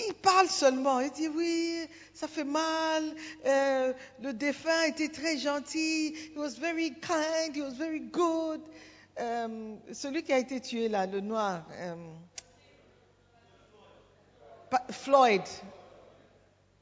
Ils 0.07 0.13
parlent 0.13 0.49
seulement. 0.49 0.99
Ils 0.99 1.11
disent 1.11 1.31
oui, 1.35 1.87
ça 2.13 2.27
fait 2.27 2.43
mal. 2.43 3.03
euh, 3.45 3.93
le 4.21 4.33
défunt 4.33 4.83
était 4.87 5.09
très 5.09 5.37
gentil. 5.37 6.13
He 6.33 6.37
was 6.37 6.55
very 6.59 6.91
kind. 7.01 7.55
He 7.55 7.61
was 7.61 7.73
very 7.73 7.99
good. 7.99 8.61
Euh, 9.19 9.75
celui 9.91 10.23
qui 10.23 10.33
a 10.33 10.39
été 10.39 10.59
tué 10.59 10.87
là, 10.89 11.05
le 11.05 11.19
noir. 11.21 11.65
euh, 11.73 11.95
Floyd. 14.91 15.43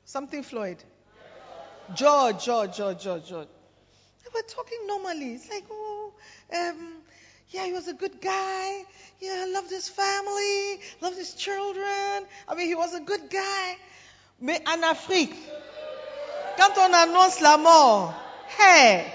Something 0.06 0.44
Floyd. 0.44 0.78
George, 1.96 2.46
George, 2.46 2.76
George, 2.76 3.04
George, 3.04 3.28
George. 3.28 3.48
They 4.24 4.30
were 4.34 4.48
talking 4.48 4.80
normally. 4.88 5.34
It's 5.34 5.50
like, 5.50 5.66
oh, 5.70 6.14
um, 6.54 6.94
yeah, 7.50 7.66
he 7.66 7.74
was 7.74 7.88
a 7.88 7.94
good 7.94 8.22
guy. 8.22 8.84
Yeah, 9.20 9.46
loved 9.50 9.70
his 9.70 9.90
family, 9.90 10.80
loved 11.02 11.18
his 11.18 11.34
children. 11.34 12.26
I 12.48 12.56
mean, 12.56 12.68
he 12.68 12.76
was 12.76 12.94
a 12.94 13.02
good 13.02 13.30
guy. 13.30 13.78
Mais 14.40 14.60
en 14.66 14.82
Afrique, 14.84 15.36
quand 16.58 16.78
on 16.78 16.94
annonce 16.94 17.42
la 17.42 17.58
mort, 17.58 18.14
hey, 18.58 19.06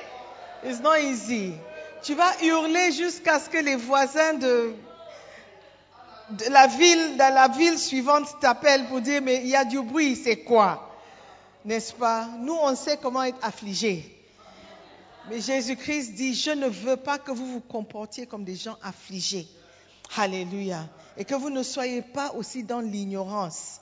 it's 0.62 0.80
not 0.80 1.00
easy. 1.00 1.58
Tu 2.02 2.14
vas 2.14 2.36
hurler 2.40 2.92
jusqu'à 2.92 3.40
ce 3.40 3.48
que 3.48 3.58
les 3.58 3.74
voisins 3.74 4.34
de, 4.34 4.74
la 6.50 6.66
ville, 6.66 7.16
dans 7.16 7.34
la 7.34 7.48
ville 7.48 7.78
suivante 7.78 8.40
t'appellent 8.40 8.86
pour 8.86 9.00
dire, 9.00 9.22
mais 9.22 9.42
il 9.42 9.48
y 9.48 9.56
a 9.56 9.64
du 9.64 9.80
bruit, 9.82 10.16
c'est 10.16 10.38
quoi? 10.38 10.90
N'est-ce 11.64 11.92
pas? 11.92 12.28
Nous, 12.40 12.54
on 12.54 12.74
sait 12.76 12.98
comment 13.00 13.22
être 13.22 13.38
affligés. 13.42 14.12
Mais 15.28 15.40
Jésus-Christ 15.40 16.14
dit, 16.14 16.34
je 16.34 16.52
ne 16.52 16.68
veux 16.68 16.96
pas 16.96 17.18
que 17.18 17.32
vous 17.32 17.46
vous 17.46 17.60
comportiez 17.60 18.26
comme 18.26 18.44
des 18.44 18.54
gens 18.54 18.76
affligés. 18.82 19.48
Alléluia. 20.16 20.88
Et 21.16 21.24
que 21.24 21.34
vous 21.34 21.50
ne 21.50 21.62
soyez 21.62 22.02
pas 22.02 22.32
aussi 22.34 22.62
dans 22.62 22.80
l'ignorance 22.80 23.80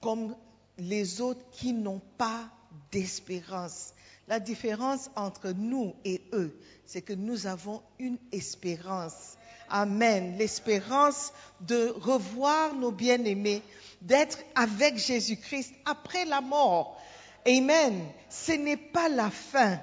comme 0.00 0.34
les 0.78 1.20
autres 1.20 1.44
qui 1.52 1.72
n'ont 1.72 2.00
pas 2.16 2.48
d'espérance. 2.92 3.92
La 4.28 4.40
différence 4.40 5.10
entre 5.16 5.50
nous 5.50 5.94
et 6.04 6.22
eux, 6.32 6.58
c'est 6.86 7.02
que 7.02 7.12
nous 7.12 7.46
avons 7.46 7.82
une 7.98 8.18
espérance. 8.32 9.36
Amen. 9.70 10.36
L'espérance 10.38 11.32
de 11.60 11.88
revoir 12.00 12.74
nos 12.74 12.92
bien-aimés, 12.92 13.62
d'être 14.00 14.38
avec 14.54 14.96
Jésus-Christ 14.98 15.72
après 15.84 16.24
la 16.24 16.40
mort. 16.40 17.00
Amen. 17.46 18.06
Ce 18.28 18.52
n'est 18.52 18.76
pas 18.76 19.08
la 19.08 19.30
fin. 19.30 19.80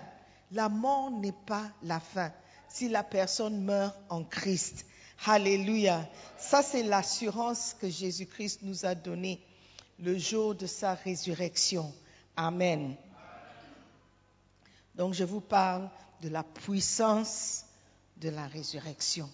La 0.51 0.69
mort 0.69 1.11
n'est 1.11 1.35
pas 1.45 1.69
la 1.83 1.99
fin 1.99 2.31
si 2.75 2.89
la 2.89 3.03
personne 3.03 3.63
meurt 3.63 3.95
en 4.09 4.23
Christ. 4.25 4.85
Alléluia. 5.25 6.07
Ça, 6.37 6.61
c'est 6.61 6.83
l'assurance 6.83 7.73
que 7.79 7.89
Jésus-Christ 7.89 8.59
nous 8.63 8.85
a 8.85 8.95
donnée 8.95 9.41
le 9.99 10.17
jour 10.17 10.55
de 10.55 10.67
sa 10.67 10.93
résurrection. 10.93 11.93
Amen. 12.35 12.95
Donc, 14.95 15.13
je 15.13 15.23
vous 15.23 15.39
parle 15.39 15.89
de 16.21 16.27
la 16.27 16.43
puissance 16.43 17.65
de 18.17 18.29
la 18.29 18.47
résurrection. 18.47 19.29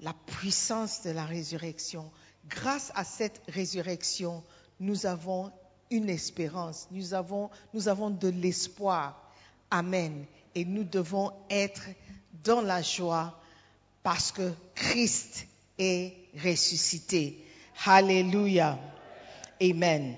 La 0.00 0.12
puissance 0.12 1.02
de 1.02 1.10
la 1.10 1.24
résurrection. 1.24 2.10
Grâce 2.48 2.90
à 2.94 3.04
cette 3.04 3.42
résurrection, 3.48 4.42
nous 4.78 5.06
avons 5.06 5.52
une 5.90 6.08
espérance, 6.08 6.88
nous 6.90 7.14
avons, 7.14 7.50
nous 7.74 7.88
avons 7.88 8.10
de 8.10 8.28
l'espoir. 8.28 9.30
Amen. 9.70 10.24
Et 10.54 10.64
nous 10.64 10.84
devons 10.84 11.32
être 11.50 11.82
dans 12.44 12.60
la 12.60 12.82
joie 12.82 13.38
parce 14.02 14.32
que 14.32 14.52
Christ 14.74 15.46
est 15.78 16.14
ressuscité. 16.42 17.44
Alléluia. 17.84 18.78
Amen. 19.62 20.16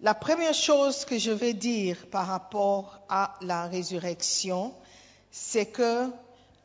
La 0.00 0.14
première 0.14 0.54
chose 0.54 1.04
que 1.04 1.18
je 1.18 1.30
vais 1.30 1.54
dire 1.54 2.06
par 2.10 2.26
rapport 2.26 3.00
à 3.08 3.34
la 3.40 3.66
résurrection, 3.66 4.74
c'est 5.30 5.66
que 5.66 6.10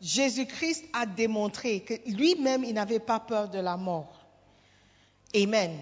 Jésus-Christ 0.02 0.86
a 0.94 1.06
démontré 1.06 1.82
que 1.82 1.94
lui-même, 2.10 2.64
il 2.64 2.74
n'avait 2.74 3.00
pas 3.00 3.20
peur 3.20 3.50
de 3.50 3.60
la 3.60 3.78
mort. 3.78 4.26
Amen. 5.36 5.78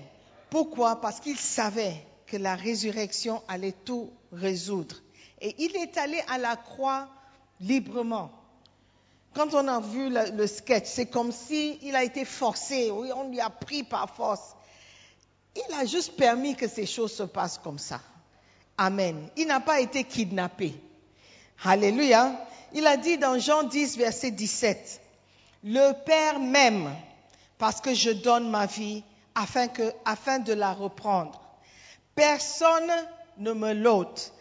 Pourquoi? 0.50 1.00
Parce 1.00 1.20
qu'il 1.20 1.38
savait 1.38 2.06
que 2.28 2.38
la 2.38 2.56
résurrection 2.56 3.42
allait 3.48 3.76
tout 3.86 4.12
résoudre. 4.32 4.98
Et 5.42 5.56
il 5.58 5.76
est 5.78 5.98
allé 5.98 6.22
à 6.28 6.38
la 6.38 6.58
croix 6.58 7.08
librement. 7.62 8.32
Quand 9.34 9.54
on 9.54 9.68
a 9.68 9.80
vu 9.80 10.10
le, 10.10 10.48
sketch, 10.48 10.86
c'est 10.86 11.06
comme 11.06 11.32
s'il 11.32 11.78
il 11.82 11.96
a 11.96 12.04
été 12.04 12.26
forcé, 12.26 12.92
oui, 12.92 13.10
on 13.16 13.30
lui 13.30 13.40
a 13.40 13.50
pris 13.50 13.84
par 13.84 14.14
force. 14.16 14.56
Il 15.56 15.74
a 15.76 15.86
juste 15.86 16.16
permis 16.18 16.56
que 16.56 16.68
ces 16.68 16.86
choses 16.86 17.14
se 17.14 17.24
passent 17.24 17.58
comme 17.58 17.80
ça. 17.80 18.02
Amen. 18.78 19.30
Il 19.38 19.48
n'a 19.48 19.60
pas 19.60 19.80
été 19.80 20.04
kidnappé. 20.04 20.74
Alléluia. 21.64 22.32
Il 22.74 22.88
a 22.88 22.98
dit 22.98 23.18
dans 23.18 23.38
Jean 23.40 23.64
10, 23.64 23.98
verset 23.98 24.32
17, 24.32 25.02
Le 25.64 25.92
Père 26.06 26.40
m'aime 26.40 26.90
parce 27.58 27.82
que 27.82 27.94
je 27.94 28.12
donne 28.12 28.50
ma 28.50 28.66
vie 28.66 29.04
afin, 29.36 29.68
que, 29.68 29.92
afin 30.06 30.40
de 30.40 30.54
la 30.54 30.74
reprendre. 30.74 31.42
Personne 32.16 32.92
ne 33.38 33.54
me 33.54 33.74
l'ôte, 33.74 34.34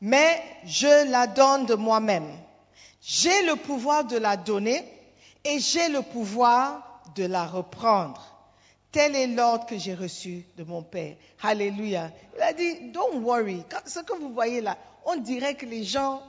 mais 0.00 0.42
je 0.64 1.10
la 1.10 1.26
donne 1.26 1.66
de 1.66 1.74
moi-même. 1.74 2.30
J'ai 3.02 3.42
le 3.46 3.56
pouvoir 3.56 4.04
de 4.04 4.16
la 4.16 4.36
donner 4.36 4.84
et 5.44 5.58
j'ai 5.58 5.88
le 5.88 6.02
pouvoir 6.02 7.02
de 7.14 7.24
la 7.24 7.46
reprendre. 7.46 8.22
Tel 8.92 9.16
est 9.16 9.26
l'ordre 9.26 9.66
que 9.66 9.78
j'ai 9.78 9.94
reçu 9.94 10.44
de 10.56 10.64
mon 10.64 10.82
Père. 10.82 11.16
Alléluia. 11.42 12.10
Il 12.36 12.42
a 12.42 12.52
dit, 12.52 12.90
don't 12.92 13.22
worry. 13.22 13.62
Ce 13.86 14.00
que 14.00 14.12
vous 14.18 14.32
voyez 14.32 14.60
là, 14.60 14.76
on 15.04 15.16
dirait 15.16 15.54
que 15.54 15.66
les 15.66 15.82
gens 15.82 16.22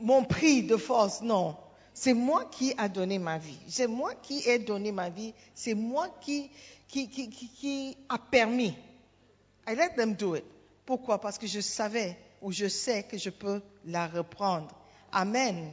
m'ont 0.00 0.24
pris 0.24 0.62
de 0.62 0.76
force. 0.76 1.20
Non. 1.22 1.56
C'est 1.94 2.14
moi 2.14 2.44
qui 2.44 2.74
a 2.78 2.88
donné 2.88 3.18
ma 3.18 3.38
vie. 3.38 3.58
C'est 3.68 3.88
moi 3.88 4.14
qui 4.14 4.48
ai 4.48 4.58
donné 4.58 4.92
ma 4.92 5.10
vie. 5.10 5.34
C'est 5.54 5.74
moi 5.74 6.08
qui, 6.20 6.50
qui, 6.86 7.08
qui, 7.08 7.28
qui, 7.28 7.96
a 8.08 8.18
permis. 8.18 8.76
I 9.66 9.74
let 9.74 9.94
them 9.96 10.14
do 10.14 10.36
it. 10.36 10.44
Pourquoi? 10.86 11.20
Parce 11.20 11.38
que 11.38 11.46
je 11.46 11.60
savais 11.60 12.16
ou 12.40 12.52
je 12.52 12.68
sais 12.68 13.02
que 13.02 13.18
je 13.18 13.30
peux 13.30 13.60
la 13.84 14.06
reprendre. 14.06 14.68
Amen. 15.12 15.72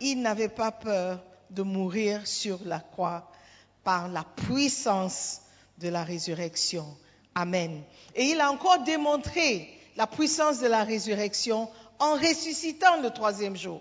Il 0.00 0.20
n'avait 0.20 0.50
pas 0.50 0.70
peur 0.70 1.22
de 1.50 1.62
mourir 1.62 2.26
sur 2.26 2.58
la 2.64 2.80
croix 2.80 3.30
par 3.82 4.08
la 4.08 4.24
puissance 4.24 5.40
de 5.78 5.88
la 5.88 6.04
résurrection. 6.04 6.84
Amen. 7.34 7.82
Et 8.14 8.24
il 8.24 8.40
a 8.40 8.50
encore 8.50 8.84
démontré 8.84 9.68
la 9.96 10.06
puissance 10.06 10.60
de 10.60 10.66
la 10.66 10.84
résurrection 10.84 11.68
en 11.98 12.14
ressuscitant 12.14 13.00
le 13.00 13.10
troisième 13.10 13.56
jour. 13.56 13.80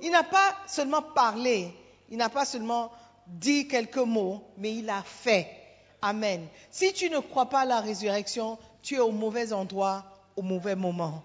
Il 0.00 0.10
n'a 0.10 0.22
pas 0.22 0.56
seulement 0.66 1.02
parlé, 1.02 1.72
il 2.10 2.16
n'a 2.18 2.28
pas 2.28 2.44
seulement 2.44 2.90
dit 3.26 3.68
quelques 3.68 3.96
mots, 3.96 4.42
mais 4.58 4.74
il 4.74 4.90
a 4.90 5.02
fait. 5.02 5.48
Amen. 6.00 6.48
Si 6.70 6.92
tu 6.92 7.08
ne 7.08 7.20
crois 7.20 7.48
pas 7.48 7.60
à 7.60 7.64
la 7.64 7.80
résurrection, 7.80 8.58
tu 8.82 8.96
es 8.96 9.00
au 9.00 9.12
mauvais 9.12 9.52
endroit, 9.52 10.04
au 10.36 10.42
mauvais 10.42 10.74
moment. 10.74 11.22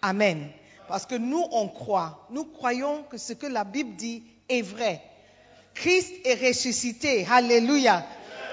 Amen. 0.00 0.48
Parce 0.88 1.06
que 1.06 1.16
nous, 1.16 1.44
on 1.50 1.68
croit. 1.68 2.26
Nous 2.30 2.44
croyons 2.44 3.02
que 3.04 3.18
ce 3.18 3.32
que 3.32 3.46
la 3.46 3.64
Bible 3.64 3.96
dit 3.96 4.22
est 4.48 4.62
vrai. 4.62 5.02
Christ 5.74 6.12
est 6.24 6.48
ressuscité. 6.48 7.26
Alléluia. 7.30 8.06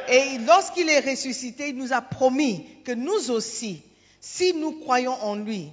Et 0.09 0.39
lorsqu'il 0.39 0.89
est 0.89 1.07
ressuscité, 1.07 1.69
il 1.69 1.75
nous 1.75 1.93
a 1.93 2.01
promis 2.01 2.65
que 2.83 2.91
nous 2.91 3.29
aussi, 3.29 3.83
si 4.19 4.53
nous 4.53 4.79
croyons 4.79 5.13
en 5.21 5.35
lui, 5.35 5.71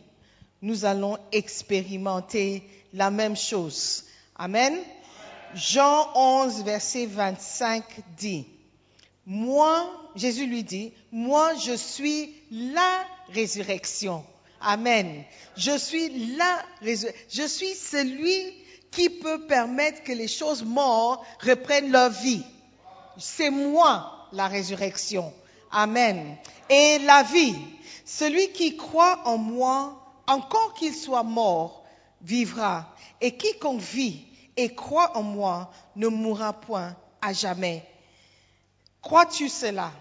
nous 0.63 0.85
allons 0.85 1.19
expérimenter 1.33 2.63
la 2.93 3.11
même 3.11 3.37
chose. 3.37 4.05
Amen. 4.37 4.77
Jean 5.55 6.11
11, 6.15 6.65
verset 6.65 7.07
25 7.07 7.85
dit, 8.17 8.47
moi, 9.27 9.91
Jésus 10.15 10.47
lui 10.47 10.63
dit, 10.63 10.93
moi 11.13 11.55
je 11.55 11.73
suis 11.73 12.35
la 12.51 13.05
résurrection. 13.33 14.25
Amen. 14.61 15.25
Je 15.57 15.77
suis. 15.77 16.11
Je 17.31 17.47
suis 17.47 17.75
celui 17.75 18.55
qui 18.91 19.11
peut 19.11 19.47
permettre 19.47 20.03
que 20.03 20.13
les 20.13 20.29
choses 20.29 20.63
mortes 20.65 21.25
reprennent 21.41 21.91
leur 21.91 22.11
vie. 22.11 22.43
C'est 23.19 23.51
moi 23.51 24.29
la 24.33 24.49
résurrection. 24.49 25.33
Amen. 25.71 26.37
Et 26.71 26.99
la 27.01 27.23
vie. 27.23 27.55
Celui 28.05 28.53
qui 28.53 28.77
croit 28.77 29.21
en 29.25 29.37
moi, 29.37 30.06
encore 30.27 30.75
qu'il 30.75 30.95
soit 30.95 31.23
mort, 31.23 31.85
vivra. 32.23 32.95
Et 33.21 33.37
quiconque 33.37 33.81
vit 33.81 34.27
et 34.57 34.75
croit 34.75 35.17
en 35.17 35.23
moi 35.23 35.71
ne 35.95 36.09
mourra 36.09 36.53
point 36.53 36.97
à 37.21 37.33
jamais. 37.33 37.87
Crois-tu 39.03 39.49
cela? 39.49 39.93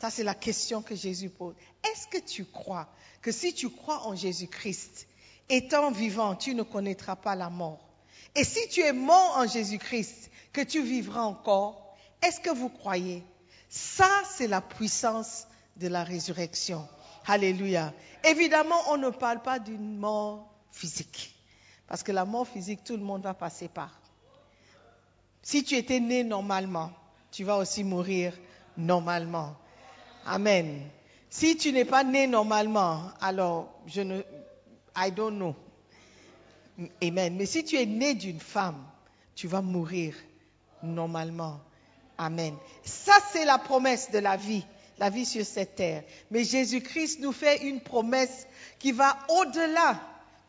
Ça, 0.00 0.10
c'est 0.10 0.24
la 0.24 0.34
question 0.34 0.82
que 0.82 0.94
Jésus 0.94 1.30
pose. 1.30 1.54
Est-ce 1.84 2.06
que 2.08 2.24
tu 2.24 2.44
crois 2.44 2.88
que 3.22 3.32
si 3.32 3.54
tu 3.54 3.70
crois 3.70 4.06
en 4.06 4.14
Jésus-Christ, 4.14 5.08
étant 5.48 5.90
vivant, 5.90 6.34
tu 6.34 6.54
ne 6.54 6.62
connaîtras 6.62 7.16
pas 7.16 7.34
la 7.34 7.48
mort? 7.48 7.80
Et 8.34 8.44
si 8.44 8.68
tu 8.68 8.80
es 8.80 8.92
mort 8.92 9.36
en 9.36 9.46
Jésus-Christ, 9.46 10.30
que 10.52 10.60
tu 10.60 10.82
vivras 10.82 11.22
encore 11.22 11.96
Est-ce 12.22 12.40
que 12.40 12.50
vous 12.50 12.68
croyez? 12.68 13.22
Ça, 13.68 14.10
c'est 14.36 14.46
la 14.46 14.60
puissance 14.60 15.46
de 15.76 15.88
la 15.88 16.04
résurrection. 16.04 16.86
Alléluia. 17.26 17.92
Évidemment, 18.24 18.76
on 18.90 18.96
ne 18.96 19.10
parle 19.10 19.42
pas 19.42 19.58
d'une 19.58 19.96
mort 19.96 20.48
physique. 20.70 21.34
Parce 21.86 22.02
que 22.02 22.12
la 22.12 22.24
mort 22.24 22.46
physique, 22.46 22.84
tout 22.84 22.96
le 22.96 23.02
monde 23.02 23.22
va 23.22 23.34
passer 23.34 23.68
par. 23.68 23.90
Si 25.42 25.62
tu 25.62 25.76
étais 25.76 26.00
né 26.00 26.24
normalement, 26.24 26.90
tu 27.30 27.44
vas 27.44 27.56
aussi 27.56 27.84
mourir 27.84 28.32
normalement. 28.76 29.54
Amen. 30.24 30.88
Si 31.30 31.56
tu 31.56 31.72
n'es 31.72 31.84
pas 31.84 32.02
né 32.02 32.26
normalement, 32.26 33.10
alors 33.20 33.72
je 33.86 34.00
ne, 34.00 34.20
I 34.96 35.12
don't 35.12 35.36
know. 35.36 35.54
Amen. 37.02 37.36
Mais 37.36 37.46
si 37.46 37.64
tu 37.64 37.76
es 37.76 37.86
né 37.86 38.14
d'une 38.14 38.40
femme, 38.40 38.84
tu 39.34 39.46
vas 39.46 39.62
mourir 39.62 40.14
normalement. 40.82 41.60
Amen. 42.18 42.56
Ça, 42.82 43.12
c'est 43.30 43.44
la 43.44 43.58
promesse 43.58 44.10
de 44.10 44.18
la 44.18 44.36
vie, 44.36 44.64
la 44.98 45.10
vie 45.10 45.26
sur 45.26 45.44
cette 45.44 45.76
terre. 45.76 46.02
Mais 46.30 46.44
Jésus-Christ 46.44 47.20
nous 47.20 47.32
fait 47.32 47.62
une 47.62 47.80
promesse 47.80 48.46
qui 48.78 48.92
va 48.92 49.16
au-delà 49.28 50.00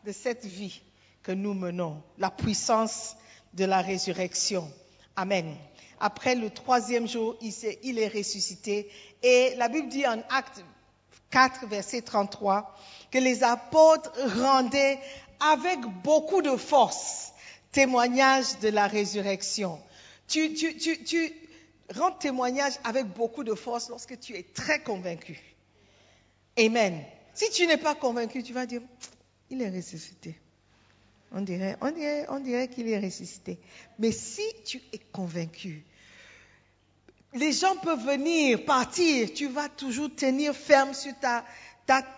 de 0.04 0.12
cette 0.12 0.44
vie 0.44 0.80
que 1.22 1.32
nous 1.32 1.54
menons, 1.54 2.02
la 2.18 2.30
puissance 2.30 3.16
de 3.54 3.64
la 3.64 3.82
résurrection. 3.82 4.70
Amen. 5.16 5.54
Après 6.00 6.34
le 6.34 6.50
troisième 6.50 7.08
jour, 7.08 7.36
il, 7.40 7.98
est 7.98 8.08
ressuscité. 8.08 8.88
Et 9.22 9.54
la 9.56 9.68
Bible 9.68 9.88
dit 9.88 10.06
en 10.06 10.22
Acte 10.30 10.64
4, 11.30 11.66
verset 11.66 12.02
33, 12.02 12.74
que 13.10 13.18
les 13.18 13.42
apôtres 13.42 14.12
rendaient 14.38 14.98
avec 15.40 15.80
beaucoup 16.02 16.40
de 16.40 16.56
force 16.56 17.32
témoignage 17.72 18.58
de 18.60 18.68
la 18.68 18.86
résurrection. 18.86 19.78
Tu, 20.28 20.54
tu, 20.54 20.76
tu, 20.76 21.02
tu 21.02 21.32
rends 21.94 22.12
témoignage 22.12 22.74
avec 22.84 23.06
beaucoup 23.06 23.44
de 23.44 23.54
force 23.54 23.88
lorsque 23.88 24.18
tu 24.18 24.34
es 24.34 24.42
très 24.42 24.82
convaincu. 24.82 25.38
Amen. 26.58 27.02
Si 27.34 27.50
tu 27.50 27.66
n'es 27.66 27.76
pas 27.76 27.94
convaincu, 27.94 28.42
tu 28.42 28.52
vas 28.52 28.66
dire, 28.66 28.82
il 29.50 29.62
est 29.62 29.70
ressuscité. 29.70 30.34
On 31.30 31.40
dirait, 31.42 31.76
on 31.80 31.90
dirait, 31.90 32.26
on 32.30 32.40
dirait 32.40 32.68
qu'il 32.68 32.88
est 32.88 32.98
ressuscité. 32.98 33.58
Mais 33.98 34.12
si 34.12 34.42
tu 34.64 34.80
es 34.92 34.98
convaincu, 34.98 35.84
les 37.34 37.52
gens 37.52 37.76
peuvent 37.76 38.04
venir, 38.04 38.64
partir, 38.64 39.32
tu 39.34 39.48
vas 39.48 39.68
toujours 39.68 40.14
tenir 40.14 40.54
ferme 40.54 40.94
sur 40.94 41.12
ta, 41.20 41.44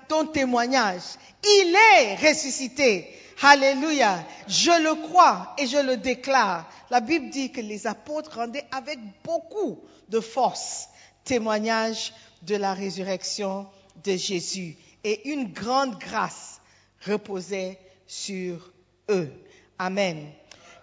ton 0.09 0.27
témoignage. 0.27 1.03
Il 1.45 1.77
est 1.95 2.17
ressuscité. 2.17 3.09
Alléluia. 3.43 4.25
Je 4.47 4.71
le 4.83 5.09
crois 5.09 5.55
et 5.59 5.67
je 5.67 5.79
le 5.79 5.97
déclare. 5.97 6.69
La 6.91 7.01
Bible 7.01 7.31
dit 7.31 7.51
que 7.53 7.61
les 7.61 7.87
apôtres 7.87 8.37
rendaient 8.37 8.67
avec 8.71 8.99
beaucoup 9.25 9.81
de 10.09 10.21
force 10.21 10.89
témoignage 11.25 12.13
de 12.43 12.57
la 12.57 12.75
résurrection 12.75 13.67
de 14.05 14.17
Jésus. 14.17 14.77
Et 15.05 15.31
une 15.31 15.53
grande 15.53 15.99
grâce 15.99 16.61
reposait 17.07 17.79
sur 18.07 18.73
eux. 19.09 19.33
Amen. 19.79 20.29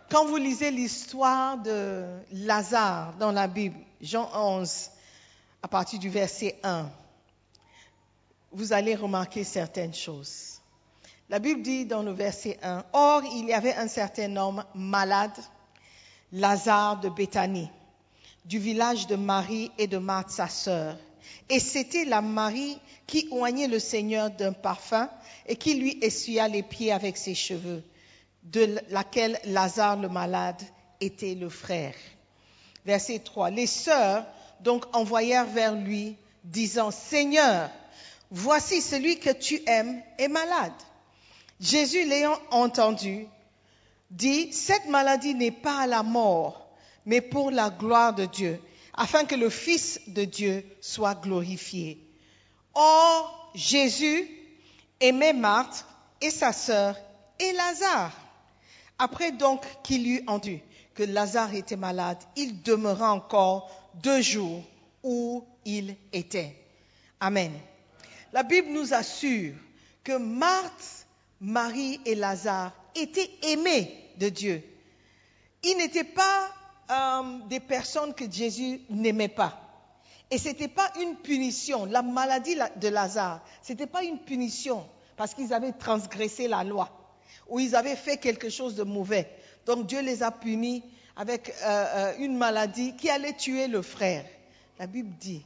Quand 0.10 0.26
vous 0.26 0.38
lisez 0.38 0.72
l'histoire 0.72 1.58
de 1.58 2.06
Lazare 2.32 3.14
dans 3.20 3.32
la 3.32 3.48
Bible, 3.48 3.78
Jean 4.02 4.30
11, 4.34 4.90
à 5.62 5.68
partir 5.68 6.00
du 6.00 6.10
verset 6.10 6.56
1, 6.64 6.90
vous 8.58 8.74
allez 8.74 8.96
remarquer 8.96 9.44
certaines 9.44 9.94
choses. 9.94 10.62
La 11.30 11.38
Bible 11.38 11.62
dit 11.62 11.86
dans 11.86 12.02
le 12.02 12.12
verset 12.12 12.58
1, 12.64 12.86
Or 12.92 13.22
il 13.36 13.46
y 13.46 13.54
avait 13.54 13.76
un 13.76 13.88
certain 13.88 14.36
homme 14.36 14.64
malade, 14.74 15.38
Lazare 16.32 17.00
de 17.00 17.10
Béthanie, 17.10 17.70
du 18.46 18.58
village 18.58 19.06
de 19.06 19.16
Marie 19.16 19.72
et 19.78 19.86
de 19.86 20.00
Marthe 20.00 20.32
sa 20.32 20.48
sœur. 20.48 20.98
Et 21.52 21.60
c'était 21.60 22.06
la 22.06 22.22
Marie 22.22 22.80
qui 23.06 23.28
oignait 23.30 23.68
le 23.68 23.78
Seigneur 23.78 24.32
d'un 24.32 24.54
parfum 24.54 25.08
et 25.46 25.56
qui 25.56 25.76
lui 25.76 26.00
essuya 26.02 26.48
les 26.48 26.64
pieds 26.64 26.92
avec 26.92 27.16
ses 27.16 27.36
cheveux, 27.36 27.84
de 28.42 28.80
laquelle 28.90 29.40
Lazare 29.44 29.98
le 29.98 30.10
malade 30.10 30.64
était 31.00 31.36
le 31.36 31.50
frère. 31.50 31.94
Verset 32.86 33.20
3. 33.20 33.52
Les 33.52 33.68
sœurs 33.68 34.26
donc 34.62 34.84
envoyèrent 34.96 35.46
vers 35.46 35.76
lui, 35.76 36.16
disant, 36.44 36.90
Seigneur, 36.90 37.70
voici 38.32 38.82
celui 38.82 39.20
que 39.20 39.30
tu 39.30 39.62
aimes 39.68 40.02
est 40.18 40.28
malade. 40.28 40.74
Jésus 41.60 42.06
l'ayant 42.06 42.40
entendu, 42.52 43.28
dit, 44.12 44.52
Cette 44.54 44.88
maladie 44.88 45.36
n'est 45.36 45.52
pas 45.52 45.82
à 45.82 45.88
la 45.88 46.04
mort, 46.04 46.68
mais 47.06 47.22
pour 47.22 47.52
la 47.52 47.70
gloire 47.70 48.14
de 48.14 48.26
Dieu, 48.26 48.62
afin 48.94 49.26
que 49.26 49.36
le 49.36 49.50
Fils 49.50 50.02
de 50.08 50.26
Dieu 50.26 50.66
soit 50.82 51.16
glorifié. 51.16 52.00
Or, 52.74 53.52
Jésus 53.56 54.30
aimait 55.00 55.34
Marthe 55.34 55.86
et 56.22 56.30
sa 56.30 56.52
sœur 56.52 56.96
et 57.40 57.52
Lazare. 57.54 58.12
Après 59.00 59.32
donc 59.32 59.64
qu'il 59.84 60.08
eut 60.08 60.24
entendu 60.28 60.62
que 60.96 61.04
Lazare 61.04 61.54
était 61.54 61.76
malade, 61.76 62.18
il 62.36 62.64
demeura 62.64 63.14
encore 63.14 63.70
deux 64.02 64.22
jours 64.22 64.64
où 65.04 65.46
il 65.64 65.96
était. 66.12 66.56
Amen. 67.20 67.52
La 68.34 68.44
Bible 68.44 68.70
nous 68.72 68.94
assure 68.94 69.54
que 70.04 70.18
Marthe, 70.18 71.06
Marie 71.42 72.00
et 72.06 72.16
Lazare 72.16 72.72
étaient 72.96 73.30
aimés 73.44 73.94
de 74.18 74.30
Dieu. 74.30 74.64
Ils 75.64 75.78
n'étaient 75.78 76.04
pas 76.04 76.50
euh, 76.90 77.40
des 77.50 77.60
personnes 77.60 78.14
que 78.14 78.30
Jésus 78.30 78.82
n'aimait 78.90 79.28
pas. 79.28 79.64
Et 80.30 80.38
ce 80.38 80.50
n'était 80.50 80.68
pas 80.68 80.92
une 81.02 81.16
punition. 81.16 81.86
La 81.86 82.02
maladie 82.02 82.56
la- 82.56 82.70
de 82.70 82.88
Lazare, 82.90 83.42
ce 83.64 83.72
n'était 83.72 83.88
pas 83.88 84.04
une 84.04 84.20
punition 84.20 84.86
parce 85.16 85.34
qu'ils 85.34 85.54
avaient 85.54 85.72
transgressé 85.74 86.48
la 86.48 86.64
loi 86.64 86.90
ou 87.50 87.60
ils 87.60 87.76
avaient 87.76 87.96
fait 87.96 88.18
quelque 88.18 88.50
chose 88.50 88.76
de 88.76 88.84
mauvais. 88.84 89.30
Donc 89.66 89.88
Dieu 89.88 90.02
les 90.02 90.22
a 90.24 90.32
punis 90.32 90.84
avec 91.16 91.50
euh, 91.50 91.86
euh, 91.96 92.14
une 92.20 92.38
maladie 92.38 92.96
qui 92.96 93.10
allait 93.10 93.34
tuer 93.36 93.68
le 93.68 93.82
frère. 93.82 94.26
La 94.80 94.86
Bible 94.88 95.14
dit, 95.20 95.44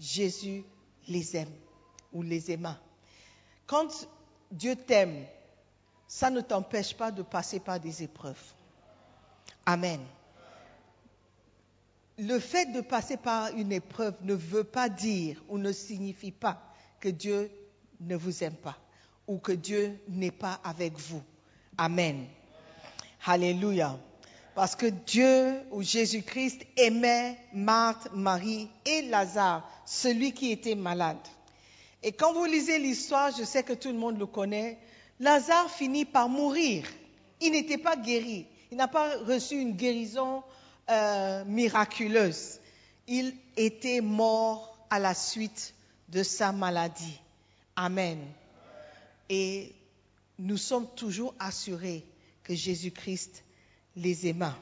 Jésus 0.00 0.64
les 1.08 1.36
aime 1.36 1.52
ou 2.14 2.22
les 2.22 2.50
aima. 2.50 2.78
Quand 3.66 4.08
Dieu 4.50 4.76
t'aime, 4.76 5.26
ça 6.06 6.30
ne 6.30 6.40
t'empêche 6.40 6.94
pas 6.96 7.10
de 7.10 7.22
passer 7.22 7.60
par 7.60 7.80
des 7.80 8.02
épreuves. 8.02 8.54
Amen. 9.66 10.00
Le 12.16 12.38
fait 12.38 12.66
de 12.66 12.80
passer 12.80 13.16
par 13.16 13.48
une 13.56 13.72
épreuve 13.72 14.14
ne 14.22 14.34
veut 14.34 14.64
pas 14.64 14.88
dire 14.88 15.42
ou 15.48 15.58
ne 15.58 15.72
signifie 15.72 16.30
pas 16.30 16.62
que 17.00 17.08
Dieu 17.08 17.50
ne 18.00 18.14
vous 18.14 18.44
aime 18.44 18.54
pas 18.54 18.78
ou 19.26 19.38
que 19.38 19.52
Dieu 19.52 19.98
n'est 20.08 20.30
pas 20.30 20.60
avec 20.62 20.96
vous. 20.96 21.22
Amen. 21.76 22.26
Alléluia. 23.26 23.98
Parce 24.54 24.76
que 24.76 24.86
Dieu 24.86 25.62
ou 25.72 25.82
Jésus-Christ 25.82 26.64
aimait 26.76 27.36
Marthe, 27.52 28.08
Marie 28.14 28.68
et 28.86 29.02
Lazare, 29.02 29.68
celui 29.84 30.32
qui 30.32 30.52
était 30.52 30.76
malade. 30.76 31.18
Et 32.06 32.12
quand 32.12 32.34
vous 32.34 32.44
lisez 32.44 32.78
l'histoire, 32.78 33.32
je 33.34 33.44
sais 33.44 33.62
que 33.62 33.72
tout 33.72 33.88
le 33.88 33.96
monde 33.96 34.18
le 34.18 34.26
connaît, 34.26 34.78
Lazare 35.20 35.70
finit 35.70 36.04
par 36.04 36.28
mourir. 36.28 36.86
Il 37.40 37.52
n'était 37.52 37.78
pas 37.78 37.96
guéri. 37.96 38.46
Il 38.70 38.76
n'a 38.76 38.88
pas 38.88 39.16
reçu 39.20 39.58
une 39.58 39.72
guérison 39.72 40.42
euh, 40.90 41.44
miraculeuse. 41.46 42.60
Il 43.08 43.34
était 43.56 44.02
mort 44.02 44.86
à 44.90 44.98
la 44.98 45.14
suite 45.14 45.72
de 46.10 46.22
sa 46.22 46.52
maladie. 46.52 47.18
Amen. 47.74 48.18
Et 49.30 49.72
nous 50.38 50.58
sommes 50.58 50.88
toujours 50.94 51.34
assurés 51.38 52.04
que 52.42 52.54
Jésus-Christ 52.54 53.42
les 53.96 54.26
aima, 54.26 54.54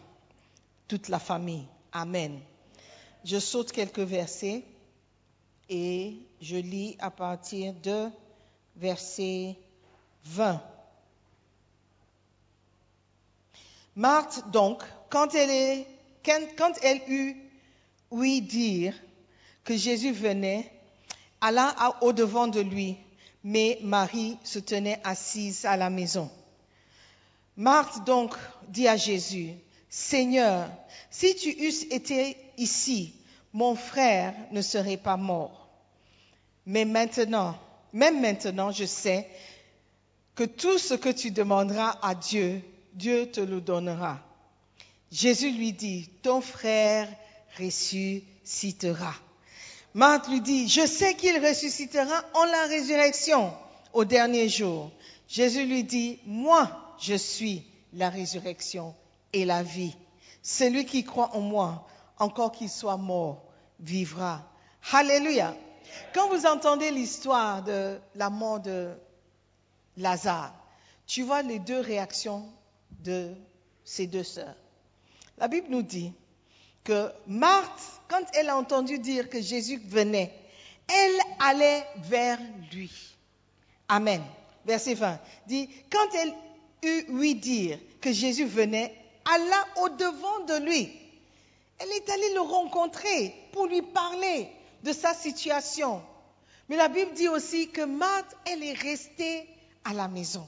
toute 0.86 1.08
la 1.08 1.18
famille. 1.18 1.66
Amen. 1.90 2.38
Je 3.24 3.40
saute 3.40 3.72
quelques 3.72 3.98
versets 3.98 4.62
et 5.72 6.18
je 6.42 6.56
lis 6.56 6.96
à 6.98 7.10
partir 7.10 7.72
de 7.82 8.10
verset 8.76 9.56
20. 10.26 10.62
Marthe, 13.96 14.50
donc, 14.50 14.82
quand 15.08 15.34
elle, 15.34 17.00
eut 17.08 17.36
ouï 18.10 18.42
dire 18.42 18.94
que 19.64 19.74
Jésus 19.76 20.12
venait, 20.12 20.70
alla 21.40 21.74
à- 21.78 22.04
au 22.04 22.12
devant 22.12 22.48
de 22.48 22.60
lui, 22.60 22.96
mais 23.42 23.78
Marie 23.82 24.36
se 24.44 24.58
tenait 24.58 25.00
assise 25.04 25.64
à 25.64 25.76
la 25.78 25.88
maison. 25.88 26.30
Marthe 27.56 28.04
donc 28.04 28.34
dit 28.68 28.88
à 28.88 28.96
Jésus, 28.96 29.54
Seigneur, 29.88 30.70
si 31.10 31.34
tu 31.34 31.48
eusses 31.64 31.84
été 31.90 32.36
ici, 32.58 33.14
mon 33.54 33.74
frère 33.74 34.34
ne 34.50 34.62
serait 34.62 34.96
pas 34.96 35.16
mort. 35.16 35.61
Mais 36.66 36.84
maintenant, 36.84 37.56
même 37.92 38.20
maintenant, 38.20 38.70
je 38.70 38.84
sais 38.84 39.28
que 40.34 40.44
tout 40.44 40.78
ce 40.78 40.94
que 40.94 41.08
tu 41.08 41.30
demanderas 41.30 41.98
à 42.02 42.14
Dieu, 42.14 42.62
Dieu 42.94 43.30
te 43.30 43.40
le 43.40 43.60
donnera. 43.60 44.20
Jésus 45.10 45.50
lui 45.50 45.72
dit, 45.72 46.08
ton 46.22 46.40
frère 46.40 47.08
ressuscitera. 47.58 49.14
Marthe 49.94 50.28
lui 50.28 50.40
dit, 50.40 50.68
je 50.68 50.86
sais 50.86 51.14
qu'il 51.14 51.36
ressuscitera 51.44 52.24
en 52.34 52.44
la 52.44 52.66
résurrection 52.66 53.52
au 53.92 54.04
dernier 54.04 54.48
jour. 54.48 54.90
Jésus 55.28 55.66
lui 55.66 55.84
dit, 55.84 56.18
moi, 56.24 56.94
je 56.98 57.14
suis 57.14 57.64
la 57.92 58.08
résurrection 58.08 58.94
et 59.34 59.44
la 59.44 59.62
vie. 59.62 59.94
Celui 60.42 60.86
qui 60.86 61.04
croit 61.04 61.36
en 61.36 61.40
moi, 61.40 61.86
encore 62.18 62.52
qu'il 62.52 62.70
soit 62.70 62.96
mort, 62.96 63.44
vivra. 63.80 64.42
Alléluia. 64.92 65.54
Quand 66.14 66.28
vous 66.28 66.46
entendez 66.46 66.90
l'histoire 66.90 67.62
de 67.62 67.98
la 68.14 68.30
mort 68.30 68.60
de 68.60 68.92
Lazare, 69.96 70.54
tu 71.06 71.22
vois 71.22 71.42
les 71.42 71.58
deux 71.58 71.80
réactions 71.80 72.48
de 73.00 73.34
ces 73.84 74.06
deux 74.06 74.24
sœurs. 74.24 74.54
La 75.38 75.48
Bible 75.48 75.68
nous 75.70 75.82
dit 75.82 76.12
que 76.84 77.10
Marthe, 77.26 78.00
quand 78.08 78.24
elle 78.34 78.48
a 78.48 78.56
entendu 78.56 78.98
dire 78.98 79.28
que 79.28 79.40
Jésus 79.40 79.80
venait, 79.86 80.32
elle 80.88 81.20
allait 81.40 81.86
vers 81.96 82.38
lui. 82.72 82.90
Amen. 83.88 84.22
Verset 84.64 84.94
20 84.94 85.18
dit, 85.46 85.68
quand 85.90 86.14
elle 86.14 86.32
eut 86.82 87.04
ouï 87.10 87.34
dire 87.34 87.78
que 88.00 88.12
Jésus 88.12 88.44
venait, 88.44 88.94
alla 89.24 89.66
au-devant 89.82 90.40
de 90.46 90.64
lui. 90.64 90.92
Elle 91.78 91.90
est 91.90 92.10
allée 92.10 92.34
le 92.34 92.40
rencontrer 92.40 93.34
pour 93.52 93.66
lui 93.66 93.82
parler 93.82 94.48
de 94.82 94.92
sa 94.92 95.14
situation. 95.14 96.02
Mais 96.68 96.76
la 96.76 96.88
Bible 96.88 97.12
dit 97.14 97.28
aussi 97.28 97.70
que 97.70 97.84
Marthe, 97.84 98.36
elle 98.46 98.62
est 98.62 98.72
restée 98.72 99.48
à 99.84 99.92
la 99.92 100.08
maison. 100.08 100.46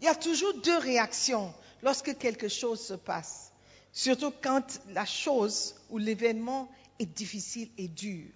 Il 0.00 0.06
y 0.06 0.08
a 0.08 0.14
toujours 0.14 0.54
deux 0.62 0.78
réactions 0.78 1.52
lorsque 1.82 2.16
quelque 2.18 2.48
chose 2.48 2.80
se 2.80 2.94
passe, 2.94 3.52
surtout 3.92 4.32
quand 4.42 4.80
la 4.88 5.04
chose 5.04 5.74
ou 5.90 5.98
l'événement 5.98 6.68
est 6.98 7.06
difficile 7.06 7.70
et 7.78 7.88
dur. 7.88 8.26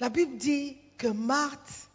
La 0.00 0.08
Bible 0.08 0.36
dit 0.36 0.76
que 0.98 1.08
Marthe 1.08 1.88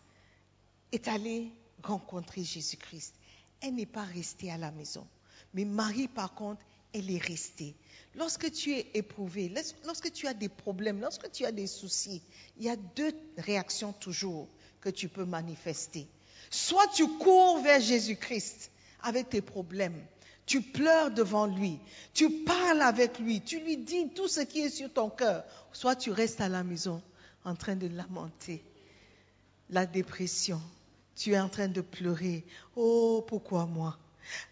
est 0.91 1.07
allée 1.07 1.51
rencontrer 1.83 2.43
Jésus-Christ. 2.43 3.15
Elle 3.61 3.75
n'est 3.75 3.85
pas 3.85 4.03
restée 4.03 4.51
à 4.51 4.57
la 4.57 4.71
maison. 4.71 5.07
Mais 5.53 5.65
Marie, 5.65 6.07
par 6.07 6.33
contre, 6.33 6.61
elle 6.93 7.11
est 7.11 7.21
restée. 7.21 7.75
Lorsque 8.15 8.51
tu 8.51 8.73
es 8.73 8.87
éprouvé, 8.93 9.53
lorsque 9.85 10.11
tu 10.11 10.27
as 10.27 10.33
des 10.33 10.49
problèmes, 10.49 10.99
lorsque 10.99 11.31
tu 11.31 11.45
as 11.45 11.51
des 11.51 11.67
soucis, 11.67 12.21
il 12.57 12.65
y 12.65 12.69
a 12.69 12.75
deux 12.75 13.13
réactions 13.37 13.93
toujours 13.93 14.47
que 14.81 14.89
tu 14.89 15.07
peux 15.07 15.25
manifester. 15.25 16.07
Soit 16.49 16.87
tu 16.89 17.07
cours 17.07 17.61
vers 17.61 17.79
Jésus-Christ 17.79 18.71
avec 19.03 19.29
tes 19.29 19.41
problèmes, 19.41 20.05
tu 20.45 20.61
pleures 20.61 21.11
devant 21.11 21.45
lui, 21.45 21.79
tu 22.13 22.29
parles 22.43 22.81
avec 22.81 23.19
lui, 23.19 23.41
tu 23.41 23.59
lui 23.61 23.77
dis 23.77 24.09
tout 24.09 24.27
ce 24.27 24.41
qui 24.41 24.59
est 24.59 24.69
sur 24.69 24.91
ton 24.91 25.09
cœur, 25.09 25.45
soit 25.71 25.95
tu 25.95 26.11
restes 26.11 26.41
à 26.41 26.49
la 26.49 26.63
maison 26.63 27.01
en 27.45 27.55
train 27.55 27.75
de 27.75 27.87
lamenter 27.87 28.61
la 29.69 29.85
dépression, 29.85 30.61
tu 31.15 31.31
es 31.31 31.39
en 31.39 31.47
train 31.47 31.69
de 31.69 31.81
pleurer. 31.81 32.43
Oh, 32.75 33.23
pourquoi 33.25 33.65
moi? 33.65 33.97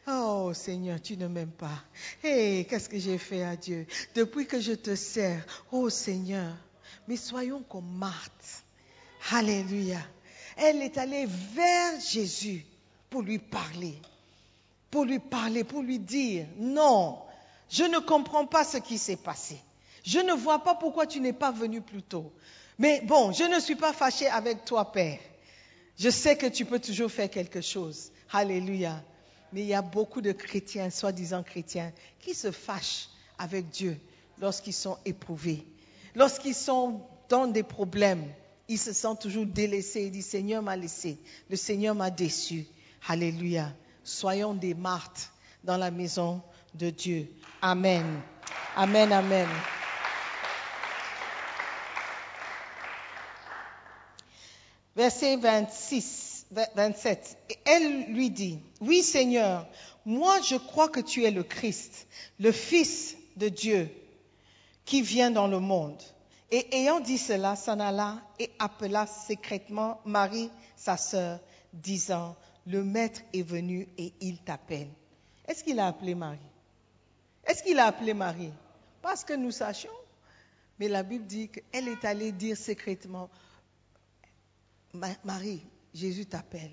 Oh 0.07 0.51
Seigneur, 0.53 1.01
tu 1.01 1.17
ne 1.17 1.27
m'aimes 1.27 1.51
pas. 1.51 1.83
Hé, 2.23 2.65
qu'est-ce 2.69 2.89
que 2.89 2.99
j'ai 2.99 3.17
fait 3.17 3.43
à 3.43 3.55
Dieu? 3.55 3.85
Depuis 4.15 4.45
que 4.45 4.59
je 4.59 4.73
te 4.73 4.95
sers 4.95 5.45
Oh 5.71 5.89
Seigneur, 5.89 6.53
mais 7.07 7.17
soyons 7.17 7.63
comme 7.63 7.97
Marthe. 7.97 8.63
Alléluia. 9.31 9.99
Elle 10.57 10.81
est 10.81 10.97
allée 10.97 11.25
vers 11.25 11.99
Jésus 11.99 12.65
pour 13.09 13.21
lui 13.21 13.39
parler. 13.39 13.95
Pour 14.91 15.05
lui 15.05 15.19
parler, 15.19 15.63
pour 15.63 15.81
lui 15.81 15.99
dire, 15.99 16.47
non, 16.57 17.19
je 17.69 17.83
ne 17.83 17.99
comprends 17.99 18.45
pas 18.45 18.63
ce 18.63 18.77
qui 18.77 18.97
s'est 18.97 19.15
passé. 19.15 19.59
Je 20.03 20.19
ne 20.19 20.33
vois 20.33 20.63
pas 20.63 20.75
pourquoi 20.75 21.05
tu 21.05 21.19
n'es 21.19 21.33
pas 21.33 21.51
venu 21.51 21.81
plus 21.81 22.01
tôt. 22.01 22.31
Mais 22.77 23.01
bon, 23.01 23.31
je 23.31 23.43
ne 23.43 23.59
suis 23.59 23.75
pas 23.75 23.93
fâchée 23.93 24.27
avec 24.27 24.65
toi, 24.65 24.91
Père. 24.91 25.19
Je 25.97 26.09
sais 26.09 26.37
que 26.37 26.47
tu 26.47 26.65
peux 26.65 26.79
toujours 26.79 27.11
faire 27.11 27.29
quelque 27.29 27.61
chose. 27.61 28.11
Alléluia. 28.31 29.03
Mais 29.51 29.61
il 29.61 29.67
y 29.67 29.73
a 29.73 29.81
beaucoup 29.81 30.21
de 30.21 30.31
chrétiens, 30.31 30.89
soi-disant 30.89 31.43
chrétiens, 31.43 31.91
qui 32.19 32.33
se 32.33 32.51
fâchent 32.51 33.09
avec 33.37 33.69
Dieu 33.69 33.97
lorsqu'ils 34.39 34.73
sont 34.73 34.97
éprouvés. 35.05 35.65
Lorsqu'ils 36.15 36.55
sont 36.55 37.01
dans 37.29 37.47
des 37.47 37.63
problèmes, 37.63 38.25
ils 38.67 38.77
se 38.77 38.93
sentent 38.93 39.21
toujours 39.21 39.45
délaissés. 39.45 40.03
Ils 40.03 40.11
disent, 40.11 40.27
Seigneur 40.27 40.61
m'a 40.61 40.75
laissé, 40.75 41.17
le 41.49 41.55
Seigneur 41.55 41.95
m'a 41.95 42.09
déçu. 42.09 42.65
Alléluia. 43.07 43.73
Soyons 44.03 44.53
des 44.53 44.73
martes 44.73 45.31
dans 45.63 45.77
la 45.77 45.91
maison 45.91 46.41
de 46.73 46.89
Dieu. 46.89 47.27
Amen. 47.61 48.21
Amen, 48.75 49.11
amen. 49.11 49.47
Verset 54.95 55.37
26, 55.37 56.28
27. 56.51 57.37
Elle 57.65 58.11
lui 58.13 58.29
dit, 58.29 58.59
oui 58.81 59.03
Seigneur, 59.03 59.67
moi 60.05 60.41
je 60.41 60.55
crois 60.55 60.89
que 60.89 60.99
tu 60.99 61.23
es 61.23 61.31
le 61.31 61.43
Christ, 61.43 62.07
le 62.39 62.51
Fils 62.51 63.15
de 63.37 63.49
Dieu 63.49 63.89
qui 64.85 65.01
vient 65.01 65.29
dans 65.29 65.47
le 65.47 65.59
monde. 65.59 66.01
Et 66.51 66.75
ayant 66.75 66.99
dit 66.99 67.19
cela, 67.19 67.55
s'en 67.55 67.79
alla 67.79 68.21
et 68.39 68.49
appela 68.57 69.05
secrètement 69.05 70.01
Marie, 70.03 70.49
sa 70.75 70.97
sœur, 70.97 71.39
disant, 71.73 72.35
le 72.65 72.83
Maître 72.83 73.21
est 73.33 73.43
venu 73.43 73.87
et 73.99 74.13
il 74.19 74.39
t'appelle. 74.39 74.89
Est-ce 75.47 75.63
qu'il 75.63 75.79
a 75.79 75.87
appelé 75.87 76.15
Marie? 76.15 76.39
Est-ce 77.45 77.63
qu'il 77.63 77.77
a 77.77 77.85
appelé 77.85 78.15
Marie? 78.15 78.51
Parce 79.03 79.23
que 79.23 79.33
nous 79.33 79.51
sachions. 79.51 79.91
Mais 80.79 80.87
la 80.87 81.03
Bible 81.03 81.25
dit 81.25 81.49
qu'elle 81.49 81.87
est 81.87 82.03
allée 82.05 82.31
dire 82.31 82.57
secrètement, 82.57 83.29
Marie, 85.23 85.61
Jésus 85.93 86.25
t'appelle. 86.25 86.71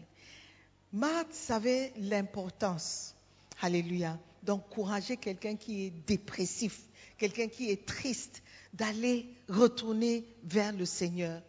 Marthe 0.92 1.32
savait 1.32 1.92
l'importance, 1.98 3.14
alléluia, 3.60 4.18
d'encourager 4.42 5.16
quelqu'un 5.16 5.56
qui 5.56 5.86
est 5.86 5.90
dépressif, 6.06 6.80
quelqu'un 7.18 7.48
qui 7.48 7.70
est 7.70 7.86
triste, 7.86 8.42
d'aller 8.72 9.28
retourner 9.48 10.24
vers 10.44 10.72
le 10.72 10.84
Seigneur. 10.84 11.42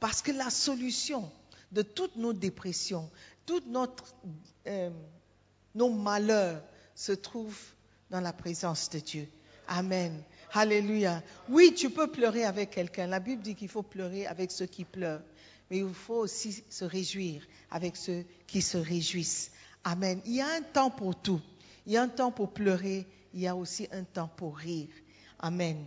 Parce 0.00 0.22
que 0.22 0.32
la 0.32 0.50
solution 0.50 1.30
de 1.72 1.82
toutes 1.82 2.16
nos 2.16 2.32
dépressions, 2.32 3.10
tous 3.46 3.62
euh, 4.66 4.90
nos 5.74 5.90
malheurs 5.90 6.62
se 6.94 7.12
trouve 7.12 7.58
dans 8.10 8.20
la 8.20 8.32
présence 8.32 8.90
de 8.90 8.98
Dieu. 8.98 9.28
Amen. 9.66 10.22
Alléluia. 10.52 11.22
Oui, 11.48 11.74
tu 11.74 11.90
peux 11.90 12.10
pleurer 12.10 12.44
avec 12.44 12.70
quelqu'un. 12.70 13.06
La 13.06 13.18
Bible 13.18 13.42
dit 13.42 13.54
qu'il 13.54 13.68
faut 13.68 13.82
pleurer 13.82 14.26
avec 14.26 14.50
ceux 14.50 14.66
qui 14.66 14.84
pleurent 14.84 15.22
mais 15.70 15.78
il 15.78 15.94
faut 15.94 16.16
aussi 16.16 16.62
se 16.68 16.84
réjouir 16.84 17.42
avec 17.70 17.96
ceux 17.96 18.24
qui 18.46 18.62
se 18.62 18.78
réjouissent. 18.78 19.50
Amen. 19.82 20.20
Il 20.26 20.34
y 20.34 20.40
a 20.40 20.48
un 20.48 20.62
temps 20.62 20.90
pour 20.90 21.14
tout. 21.20 21.40
Il 21.86 21.92
y 21.92 21.96
a 21.96 22.02
un 22.02 22.08
temps 22.08 22.30
pour 22.30 22.52
pleurer, 22.52 23.06
il 23.32 23.40
y 23.40 23.46
a 23.46 23.54
aussi 23.54 23.88
un 23.92 24.04
temps 24.04 24.30
pour 24.36 24.56
rire. 24.56 24.88
Amen. 25.38 25.84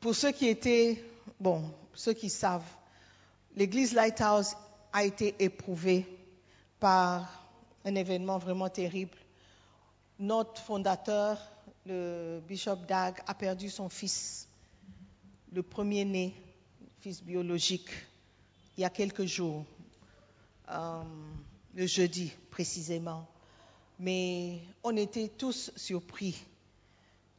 Pour 0.00 0.14
ceux 0.14 0.32
qui 0.32 0.48
étaient, 0.48 1.02
bon, 1.40 1.72
ceux 1.94 2.12
qui 2.12 2.28
savent, 2.28 2.68
l'église 3.56 3.94
Lighthouse 3.94 4.54
a 4.92 5.04
été 5.04 5.34
éprouvée 5.38 6.06
par 6.78 7.46
un 7.84 7.94
événement 7.94 8.38
vraiment 8.38 8.68
terrible. 8.68 9.16
Notre 10.18 10.60
fondateur, 10.60 11.38
le 11.86 12.40
bishop 12.46 12.76
Dag, 12.88 13.22
a 13.26 13.34
perdu 13.34 13.70
son 13.70 13.88
fils, 13.88 14.48
le 15.52 15.62
premier-né, 15.62 16.34
fils 17.00 17.22
biologique, 17.22 17.90
il 18.76 18.80
y 18.80 18.84
a 18.84 18.90
quelques 18.90 19.26
jours, 19.26 19.64
euh, 20.70 21.02
le 21.74 21.86
jeudi 21.86 22.32
précisément. 22.50 23.26
Mais 23.98 24.58
on 24.82 24.96
était 24.96 25.28
tous 25.28 25.70
surpris 25.76 26.36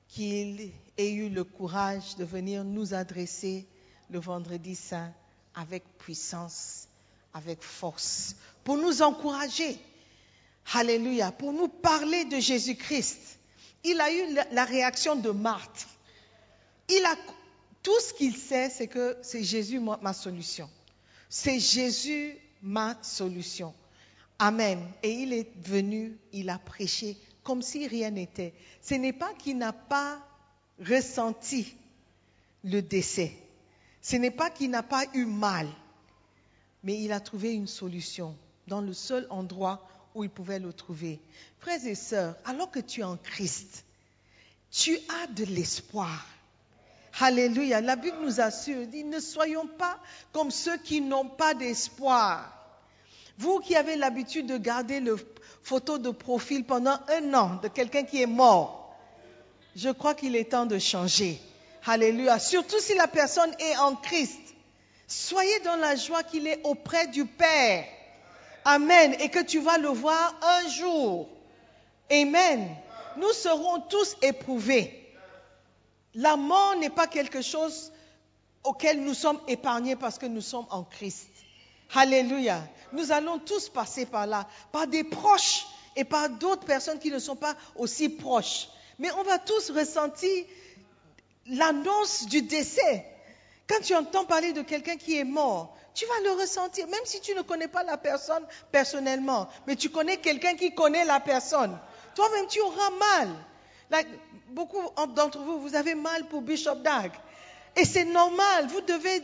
qu'il 0.07 0.71
ait 0.97 1.11
eu 1.11 1.29
le 1.29 1.43
courage 1.43 2.15
de 2.17 2.23
venir 2.23 2.63
nous 2.63 2.93
adresser 2.93 3.65
le 4.09 4.19
vendredi 4.19 4.75
saint 4.75 5.11
avec 5.55 5.83
puissance, 5.97 6.87
avec 7.33 7.61
force, 7.61 8.35
pour 8.63 8.77
nous 8.77 9.01
encourager. 9.01 9.77
Alléluia, 10.73 11.31
pour 11.31 11.51
nous 11.51 11.67
parler 11.67 12.25
de 12.25 12.39
Jésus-Christ. 12.39 13.39
Il 13.83 13.99
a 13.99 14.11
eu 14.11 14.37
la 14.51 14.63
réaction 14.63 15.15
de 15.15 15.31
Marthe. 15.31 15.87
Il 16.89 17.03
a, 17.05 17.15
tout 17.81 17.99
ce 17.99 18.13
qu'il 18.13 18.35
sait, 18.35 18.69
c'est 18.69 18.87
que 18.87 19.17
c'est 19.23 19.43
Jésus 19.43 19.79
ma 19.79 20.13
solution. 20.13 20.69
C'est 21.35 21.59
Jésus 21.59 22.37
ma 22.61 22.95
solution. 23.01 23.73
Amen. 24.37 24.79
Et 25.01 25.13
il 25.13 25.33
est 25.33 25.49
venu, 25.65 26.15
il 26.31 26.47
a 26.51 26.59
prêché 26.59 27.17
comme 27.41 27.63
si 27.63 27.87
rien 27.87 28.11
n'était. 28.11 28.53
Ce 28.83 28.93
n'est 28.93 29.13
pas 29.13 29.33
qu'il 29.33 29.57
n'a 29.57 29.73
pas 29.73 30.23
ressenti 30.79 31.75
le 32.63 32.83
décès. 32.83 33.33
Ce 33.99 34.15
n'est 34.15 34.29
pas 34.29 34.51
qu'il 34.51 34.69
n'a 34.69 34.83
pas 34.83 35.05
eu 35.15 35.25
mal. 35.25 35.67
Mais 36.83 37.01
il 37.01 37.11
a 37.11 37.19
trouvé 37.19 37.55
une 37.55 37.65
solution 37.65 38.37
dans 38.67 38.81
le 38.81 38.93
seul 38.93 39.25
endroit 39.31 39.89
où 40.13 40.23
il 40.23 40.29
pouvait 40.29 40.59
le 40.59 40.71
trouver. 40.71 41.19
Frères 41.57 41.83
et 41.83 41.95
sœurs, 41.95 42.35
alors 42.45 42.69
que 42.69 42.79
tu 42.79 42.99
es 42.99 43.05
en 43.05 43.17
Christ, 43.17 43.85
tu 44.69 44.99
as 45.23 45.25
de 45.33 45.45
l'espoir. 45.45 46.27
Alléluia. 47.19 47.81
La 47.81 47.95
Bible 47.95 48.17
nous 48.21 48.41
assure, 48.41 48.87
dit, 48.87 49.03
ne 49.03 49.19
soyons 49.19 49.67
pas 49.67 49.99
comme 50.31 50.51
ceux 50.51 50.77
qui 50.77 51.01
n'ont 51.01 51.27
pas 51.27 51.53
d'espoir. 51.53 52.51
Vous 53.37 53.59
qui 53.59 53.75
avez 53.75 53.95
l'habitude 53.95 54.47
de 54.47 54.57
garder 54.57 54.99
le 54.99 55.17
photo 55.63 55.97
de 55.97 56.09
profil 56.09 56.65
pendant 56.65 56.97
un 57.09 57.33
an 57.33 57.59
de 57.61 57.67
quelqu'un 57.67 58.03
qui 58.03 58.21
est 58.21 58.27
mort, 58.27 58.95
je 59.75 59.89
crois 59.89 60.13
qu'il 60.13 60.35
est 60.35 60.51
temps 60.51 60.65
de 60.65 60.77
changer. 60.77 61.39
Alléluia. 61.85 62.39
Surtout 62.39 62.79
si 62.79 62.95
la 62.95 63.07
personne 63.07 63.51
est 63.59 63.77
en 63.77 63.95
Christ. 63.95 64.39
Soyez 65.07 65.59
dans 65.59 65.75
la 65.75 65.95
joie 65.95 66.23
qu'il 66.23 66.47
est 66.47 66.61
auprès 66.63 67.07
du 67.07 67.25
Père. 67.25 67.85
Amen. 68.65 69.15
Et 69.19 69.29
que 69.29 69.43
tu 69.43 69.59
vas 69.59 69.77
le 69.77 69.89
voir 69.89 70.35
un 70.41 70.69
jour. 70.69 71.27
Amen. 72.11 72.67
Nous 73.17 73.33
serons 73.33 73.81
tous 73.81 74.15
éprouvés. 74.21 75.02
La 76.15 76.35
mort 76.35 76.75
n'est 76.77 76.89
pas 76.89 77.07
quelque 77.07 77.41
chose 77.41 77.91
auquel 78.63 79.03
nous 79.03 79.13
sommes 79.13 79.39
épargnés 79.47 79.95
parce 79.95 80.17
que 80.17 80.25
nous 80.25 80.41
sommes 80.41 80.67
en 80.69 80.83
Christ. 80.83 81.27
Alléluia. 81.95 82.61
Nous 82.91 83.11
allons 83.11 83.39
tous 83.39 83.69
passer 83.69 84.05
par 84.05 84.27
là, 84.27 84.47
par 84.71 84.87
des 84.87 85.03
proches 85.03 85.65
et 85.95 86.03
par 86.03 86.29
d'autres 86.29 86.65
personnes 86.65 86.99
qui 86.99 87.11
ne 87.11 87.19
sont 87.19 87.35
pas 87.35 87.55
aussi 87.75 88.09
proches. 88.09 88.69
Mais 88.99 89.11
on 89.11 89.23
va 89.23 89.39
tous 89.39 89.71
ressentir 89.71 90.45
l'annonce 91.47 92.25
du 92.27 92.41
décès. 92.41 93.05
Quand 93.67 93.81
tu 93.81 93.95
entends 93.95 94.25
parler 94.25 94.53
de 94.53 94.61
quelqu'un 94.61 94.97
qui 94.97 95.17
est 95.17 95.23
mort, 95.23 95.75
tu 95.93 96.05
vas 96.05 96.19
le 96.23 96.41
ressentir, 96.41 96.87
même 96.87 97.05
si 97.05 97.21
tu 97.21 97.35
ne 97.35 97.41
connais 97.41 97.67
pas 97.67 97.83
la 97.83 97.97
personne 97.97 98.45
personnellement, 98.71 99.47
mais 99.67 99.75
tu 99.75 99.89
connais 99.89 100.17
quelqu'un 100.17 100.55
qui 100.55 100.73
connaît 100.73 101.05
la 101.05 101.19
personne. 101.19 101.77
Toi-même, 102.15 102.47
tu 102.47 102.59
auras 102.61 102.89
mal. 102.89 103.29
Beaucoup 104.49 104.81
d'entre 105.15 105.39
vous, 105.39 105.59
vous 105.59 105.75
avez 105.75 105.95
mal 105.95 106.27
pour 106.27 106.41
Bishop 106.41 106.75
Dag. 106.75 107.11
Et 107.75 107.85
c'est 107.85 108.05
normal, 108.05 108.67
vous 108.67 108.81
devez 108.81 109.21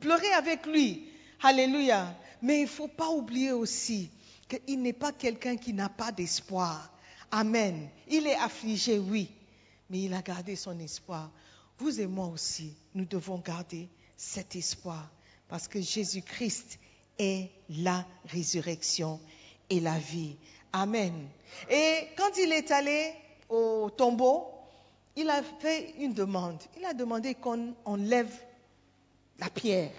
pleurer 0.00 0.32
avec 0.32 0.66
lui. 0.66 1.08
Alléluia. 1.42 2.14
Mais 2.42 2.58
il 2.58 2.64
ne 2.64 2.68
faut 2.68 2.88
pas 2.88 3.08
oublier 3.08 3.52
aussi 3.52 4.10
qu'il 4.48 4.82
n'est 4.82 4.92
pas 4.92 5.12
quelqu'un 5.12 5.56
qui 5.56 5.72
n'a 5.72 5.88
pas 5.88 6.12
d'espoir. 6.12 6.90
Amen. 7.30 7.88
Il 8.08 8.26
est 8.26 8.36
affligé, 8.36 8.98
oui, 8.98 9.30
mais 9.90 10.02
il 10.02 10.14
a 10.14 10.22
gardé 10.22 10.56
son 10.56 10.78
espoir. 10.78 11.30
Vous 11.78 12.00
et 12.00 12.06
moi 12.06 12.26
aussi, 12.26 12.74
nous 12.94 13.04
devons 13.04 13.38
garder 13.38 13.88
cet 14.16 14.56
espoir 14.56 15.10
parce 15.48 15.68
que 15.68 15.80
Jésus-Christ 15.80 16.78
est 17.18 17.50
la 17.68 18.04
résurrection 18.26 19.20
et 19.70 19.80
la 19.80 19.98
vie. 19.98 20.36
Amen. 20.72 21.28
Et 21.70 22.08
quand 22.16 22.36
il 22.38 22.52
est 22.52 22.70
allé 22.70 23.12
au 23.48 23.90
tombeau, 23.90 24.48
il 25.16 25.28
a 25.30 25.42
fait 25.42 25.94
une 25.98 26.12
demande. 26.12 26.60
Il 26.76 26.84
a 26.84 26.94
demandé 26.94 27.34
qu'on 27.34 27.74
enlève 27.84 28.32
la 29.38 29.48
pierre. 29.48 29.92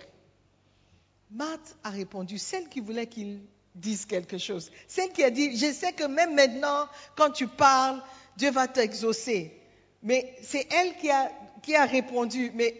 Marthe 1.31 1.75
a 1.83 1.89
répondu, 1.89 2.37
celle 2.37 2.69
qui 2.69 2.79
voulait 2.79 3.07
qu'il 3.07 3.41
dise 3.73 4.05
quelque 4.05 4.37
chose. 4.37 4.71
Celle 4.87 5.11
qui 5.11 5.23
a 5.23 5.29
dit, 5.29 5.57
je 5.57 5.71
sais 5.71 5.93
que 5.93 6.05
même 6.05 6.33
maintenant, 6.35 6.87
quand 7.15 7.31
tu 7.31 7.47
parles, 7.47 8.01
Dieu 8.37 8.51
va 8.51 8.67
t'exaucer. 8.67 9.59
Mais 10.01 10.35
c'est 10.41 10.67
elle 10.71 10.95
qui 10.97 11.09
a, 11.09 11.31
qui 11.61 11.75
a 11.75 11.85
répondu, 11.85 12.51
mais 12.53 12.75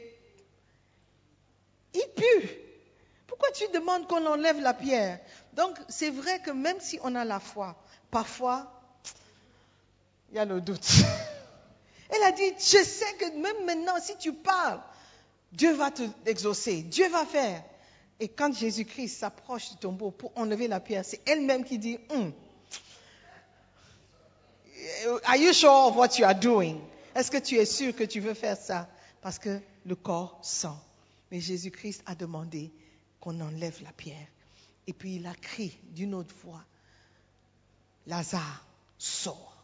il 1.94 2.08
pue. 2.16 2.50
Pourquoi 3.28 3.52
tu 3.52 3.66
demandes 3.74 4.08
qu'on 4.08 4.26
enlève 4.26 4.62
la 4.62 4.74
pierre? 4.74 5.20
Donc 5.54 5.78
c'est 5.90 6.10
vrai 6.10 6.40
que 6.40 6.52
même 6.52 6.80
si 6.80 7.00
on 7.04 7.16
a 7.16 7.26
la 7.26 7.40
foi, 7.40 7.76
parfois, 8.12 8.75
il 10.30 10.36
y 10.36 10.40
a 10.40 10.46
le 10.46 10.62
doute. 10.62 10.88
Elle 12.10 12.24
a 12.24 12.32
dit, 12.32 12.54
je 12.58 12.84
sais 12.84 13.14
que 13.20 13.38
même 13.38 13.66
maintenant, 13.66 14.00
si 14.02 14.16
tu 14.18 14.34
parles, 14.34 14.82
Dieu 15.52 15.74
va 15.74 15.92
te 15.92 16.04
exaucer, 16.26 16.84
Dieu 16.84 17.10
va 17.10 17.26
faire. 17.26 17.64
Et 18.20 18.28
quand 18.28 18.54
Jésus-Christ 18.54 19.20
s'approche 19.20 19.72
du 19.72 19.78
tombeau 19.78 20.12
pour 20.12 20.32
enlever 20.36 20.68
la 20.68 20.80
pierre, 20.80 21.04
c'est 21.04 21.22
elle-même 21.28 21.64
qui 21.64 21.78
dit, 21.78 22.00
Hum, 22.10 22.32
Are 25.26 25.36
you 25.36 25.54
sure 25.54 25.88
of 25.88 25.96
what 25.96 26.18
you 26.20 26.26
are 26.26 26.36
doing? 26.36 26.80
Est-ce 27.16 27.32
que 27.32 27.38
tu 27.38 27.56
es 27.56 27.66
sûr 27.66 27.96
que 27.96 28.04
tu 28.04 28.20
veux 28.20 28.34
faire 28.34 28.58
ça? 28.58 28.88
Parce 29.22 29.40
que 29.40 29.60
le 29.86 29.96
corps 29.96 30.38
sent. 30.42 30.68
Mais 31.32 31.40
Jésus-Christ 31.40 32.04
a 32.06 32.16
demandé 32.16 32.72
qu'on 33.20 33.40
enlève 33.42 33.82
la 33.84 33.92
pierre. 33.94 34.28
Et 34.88 34.94
puis 34.94 35.16
il 35.16 35.26
a 35.26 35.34
crié 35.34 35.80
d'une 35.92 36.14
autre 36.14 36.36
voix, 36.44 36.64
Lazare, 38.06 38.66
sort. 38.98 39.55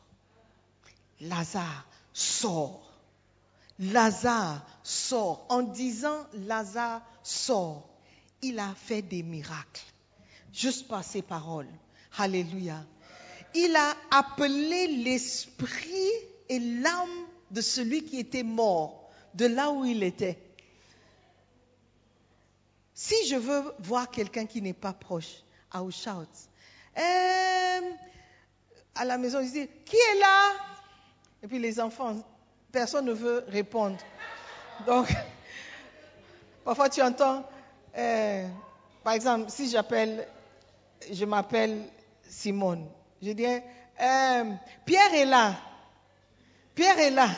Lazare, 1.22 1.86
sort. 2.14 2.92
Lazare, 3.80 4.66
sort. 4.84 5.46
En 5.50 5.62
disant 5.62 6.26
Lazare, 6.34 7.02
sort, 7.24 7.88
il 8.42 8.60
a 8.60 8.74
fait 8.76 9.02
des 9.02 9.24
miracles. 9.24 9.82
Juste 10.54 10.88
par 10.88 11.04
ses 11.04 11.22
paroles. 11.22 11.70
Alléluia. 12.18 12.84
Il 13.54 13.76
a 13.76 13.96
appelé 14.12 14.88
l'esprit 14.88 16.12
et 16.50 16.60
l'âme 16.60 17.10
de 17.52 17.62
celui 17.62 18.04
qui 18.04 18.20
était 18.20 18.44
mort 18.44 19.10
de 19.34 19.46
là 19.46 19.72
où 19.72 19.86
il 19.86 20.04
était. 20.04 20.38
Si 22.94 23.16
je 23.28 23.36
veux 23.36 23.74
voir 23.80 24.10
quelqu'un 24.12 24.46
qui 24.46 24.62
n'est 24.62 24.74
pas 24.74 24.94
proche, 24.94 25.44
I 25.74 25.78
will 25.78 25.94
shout. 25.94 26.28
Euh, 26.98 27.92
à 28.96 29.06
la 29.06 29.18
maison, 29.18 29.40
je 29.42 29.52
dis, 29.52 29.68
qui 29.86 29.96
est 29.96 30.20
là? 30.20 30.71
Et 31.44 31.48
puis 31.48 31.60
les 31.60 31.80
enfants, 31.80 32.18
personne 32.72 33.06
ne 33.06 33.14
veut 33.14 33.44
répondre. 33.48 33.98
Donc, 34.86 35.08
parfois 36.64 36.90
tu 36.90 37.02
entends, 37.02 37.44
euh, 37.98 38.48
par 39.04 39.14
exemple, 39.14 39.50
si 39.50 39.70
j'appelle, 39.70 40.28
je 41.12 41.26
m'appelle 41.26 41.84
Simone, 42.24 42.88
je 43.22 43.32
dis, 43.32 43.46
euh, 43.46 44.44
Pierre 44.86 45.14
est 45.14 45.26
là. 45.26 45.56
Pierre 46.76 47.00
est 47.00 47.12
là. 47.12 47.30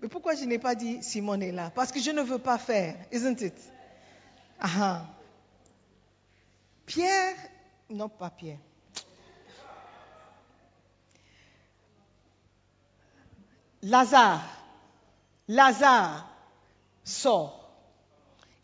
Mais 0.00 0.08
pourquoi 0.08 0.34
je 0.34 0.44
n'ai 0.44 0.58
pas 0.58 0.74
dit 0.74 1.02
Simone 1.02 1.42
est 1.42 1.52
là? 1.52 1.70
Parce 1.74 1.90
que 1.92 2.00
je 2.00 2.10
ne 2.10 2.22
veux 2.22 2.38
pas 2.38 2.58
faire, 2.58 2.96
isn't 3.12 3.40
it? 3.40 3.54
Ah. 4.60 5.06
Pierre, 6.86 7.34
non 7.90 8.08
pas 8.08 8.30
Pierre. 8.30 8.58
Lazare, 13.88 14.42
Lazare 15.48 16.28
sort. 17.04 17.70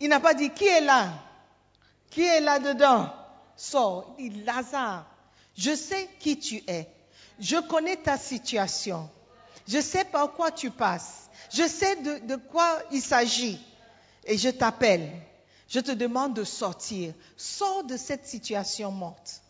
Il 0.01 0.09
n'a 0.09 0.19
pas 0.19 0.35
dit 0.35 0.51
qui 0.51 0.67
est 0.67 0.81
là, 0.81 1.13
qui 2.11 2.23
est 2.23 2.41
là-dedans, 2.41 3.09
sort. 3.57 4.17
Il 4.19 4.33
dit 4.33 4.43
Lazare, 4.43 5.07
je 5.57 5.75
sais 5.77 6.09
qui 6.19 6.39
tu 6.39 6.63
es, 6.67 6.89
je 7.39 7.57
connais 7.57 7.97
ta 7.97 8.19
situation, 8.19 9.09
je 9.69 9.81
sais 9.81 10.05
par 10.05 10.33
quoi 10.33 10.51
tu 10.51 10.71
passes, 10.71 11.31
je 11.53 11.69
sais 11.69 11.97
de 11.97 12.37
quoi 12.37 12.81
il 12.91 13.01
s'agit 13.01 13.61
et 14.25 14.37
je 14.37 14.49
t'appelle. 14.49 15.09
Je 15.69 15.81
te 15.81 15.93
demande 15.93 16.35
de 16.35 16.45
sortir. 16.45 17.15
Sors 17.37 17.85
de 17.85 17.97
cette 17.97 18.27
situation 18.27 18.91
morte. 18.91 19.41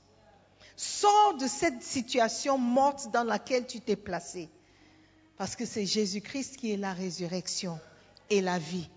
Sors 0.76 1.34
de 1.34 1.48
cette 1.48 1.82
situation 1.82 2.58
morte 2.58 3.10
dans 3.10 3.24
laquelle 3.24 3.66
tu 3.66 3.80
t'es 3.80 3.96
placé. 3.96 4.48
Parce 5.42 5.56
que 5.56 5.66
c'est 5.66 5.86
Jésus-Christ 5.86 6.56
qui 6.56 6.72
est 6.72 6.76
la 6.76 6.92
résurrection 6.92 7.80
et 8.30 8.40
la 8.40 8.60
vie. 8.60 8.88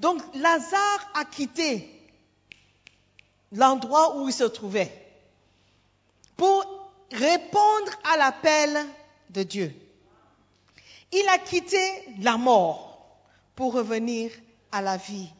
Donc 0.00 0.20
Lazare 0.34 1.10
a 1.14 1.24
quitté 1.24 1.88
l'endroit 3.52 4.18
où 4.18 4.28
il 4.28 4.34
se 4.34 4.44
trouvait 4.44 4.92
pour 6.36 6.62
répondre 7.10 7.90
à 8.12 8.18
l'appel 8.18 8.84
de 9.30 9.44
Dieu. 9.44 9.74
Il 11.10 11.26
a 11.30 11.38
quitté 11.38 12.04
la 12.18 12.36
mort 12.36 13.08
pour 13.56 13.72
revenir 13.72 14.30
à 14.72 14.82
la 14.82 14.98
vie. 14.98 15.30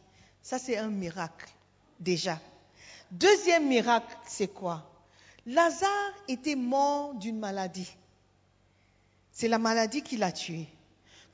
Ça, 0.41 0.59
c'est 0.59 0.79
un 0.79 0.89
miracle, 0.89 1.51
déjà. 2.01 2.41
Deuxième 3.11 3.69
miracle, 3.69 4.17
c'est 4.27 4.49
quoi? 4.49 4.83
Lazare 5.45 6.15
était 6.27 6.57
mort 6.57 7.13
d'une 7.17 7.39
maladie. 7.39 7.93
C'est 9.33 9.49
la 9.49 9.59
maladie 9.59 10.03
qui 10.03 10.17
l'a 10.17 10.31
tué. 10.31 10.69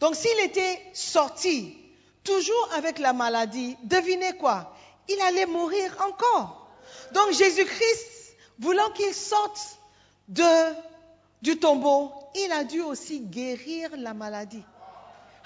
Donc 0.00 0.14
s'il 0.14 0.38
était 0.40 0.80
sorti 0.94 1.76
toujours 2.22 2.68
avec 2.74 2.98
la 2.98 3.12
maladie, 3.12 3.76
devinez 3.84 4.34
quoi? 4.34 4.74
Il 5.08 5.20
allait 5.22 5.46
mourir 5.46 5.96
encore. 6.06 6.68
Donc 7.12 7.32
Jésus-Christ, 7.32 8.36
voulant 8.58 8.90
qu'il 8.90 9.12
sorte 9.12 9.60
de, 10.28 10.74
du 11.42 11.58
tombeau, 11.58 12.12
il 12.36 12.52
a 12.52 12.64
dû 12.64 12.80
aussi 12.80 13.20
guérir 13.20 13.90
la 13.96 14.14
maladie. 14.14 14.62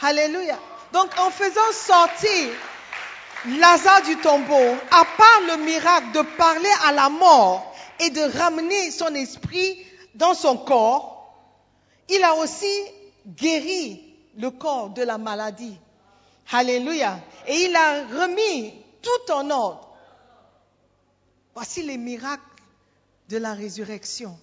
Alléluia. 0.01 0.59
Donc 0.93 1.11
en 1.19 1.31
faisant 1.31 1.73
sortir 1.73 2.51
Lazare 3.59 4.03
du 4.03 4.17
tombeau, 4.19 4.77
à 4.93 5.05
part 5.17 5.41
le 5.49 5.65
miracle 5.65 6.13
de 6.13 6.23
parler 6.37 6.71
à 6.85 6.93
la 6.93 7.09
mort 7.09 7.75
et 7.99 8.11
de 8.11 8.39
ramener 8.39 8.93
son 8.93 9.13
esprit 9.17 9.85
dans 10.15 10.35
son 10.35 10.57
corps, 10.57 11.12
il 12.09 12.23
a 12.23 12.35
aussi 12.35 12.85
guéri 13.27 14.15
le 14.37 14.51
corps 14.51 14.91
de 14.91 15.03
la 15.03 15.19
maladie. 15.19 15.79
Alléluia. 16.51 17.19
Et 17.47 17.55
il 17.65 17.77
a 17.77 18.05
remis 18.07 18.75
tout 19.01 19.33
en 19.33 19.51
ordre. 19.51 19.89
Voici 21.55 21.83
les 21.83 21.99
miracles 21.99 22.43
de 23.29 23.37
la 23.37 23.55
résurrection. 23.55 24.39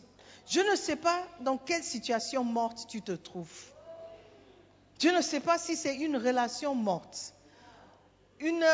Je 0.47 0.59
ne 0.61 0.75
sais 0.75 0.95
pas 0.95 1.23
dans 1.41 1.57
quelle 1.57 1.83
situation 1.83 2.43
morte 2.43 2.87
tu 2.87 3.01
te 3.01 3.11
trouves. 3.11 3.65
Je 4.99 5.09
ne 5.09 5.21
sais 5.21 5.39
pas 5.39 5.57
si 5.57 5.75
c'est 5.75 5.95
une 5.95 6.17
relation 6.17 6.75
morte, 6.75 7.33
une 8.39 8.65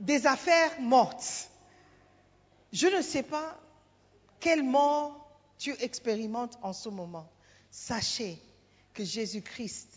des 0.00 0.26
affaires 0.26 0.80
mortes. 0.80 1.50
Je 2.72 2.88
ne 2.88 3.02
sais 3.02 3.22
pas 3.22 3.56
quelle 4.40 4.62
mort 4.62 5.29
tu 5.60 5.76
expérimentes 5.80 6.58
en 6.62 6.72
ce 6.72 6.88
moment. 6.88 7.30
Sachez 7.70 8.42
que 8.94 9.04
Jésus-Christ, 9.04 9.88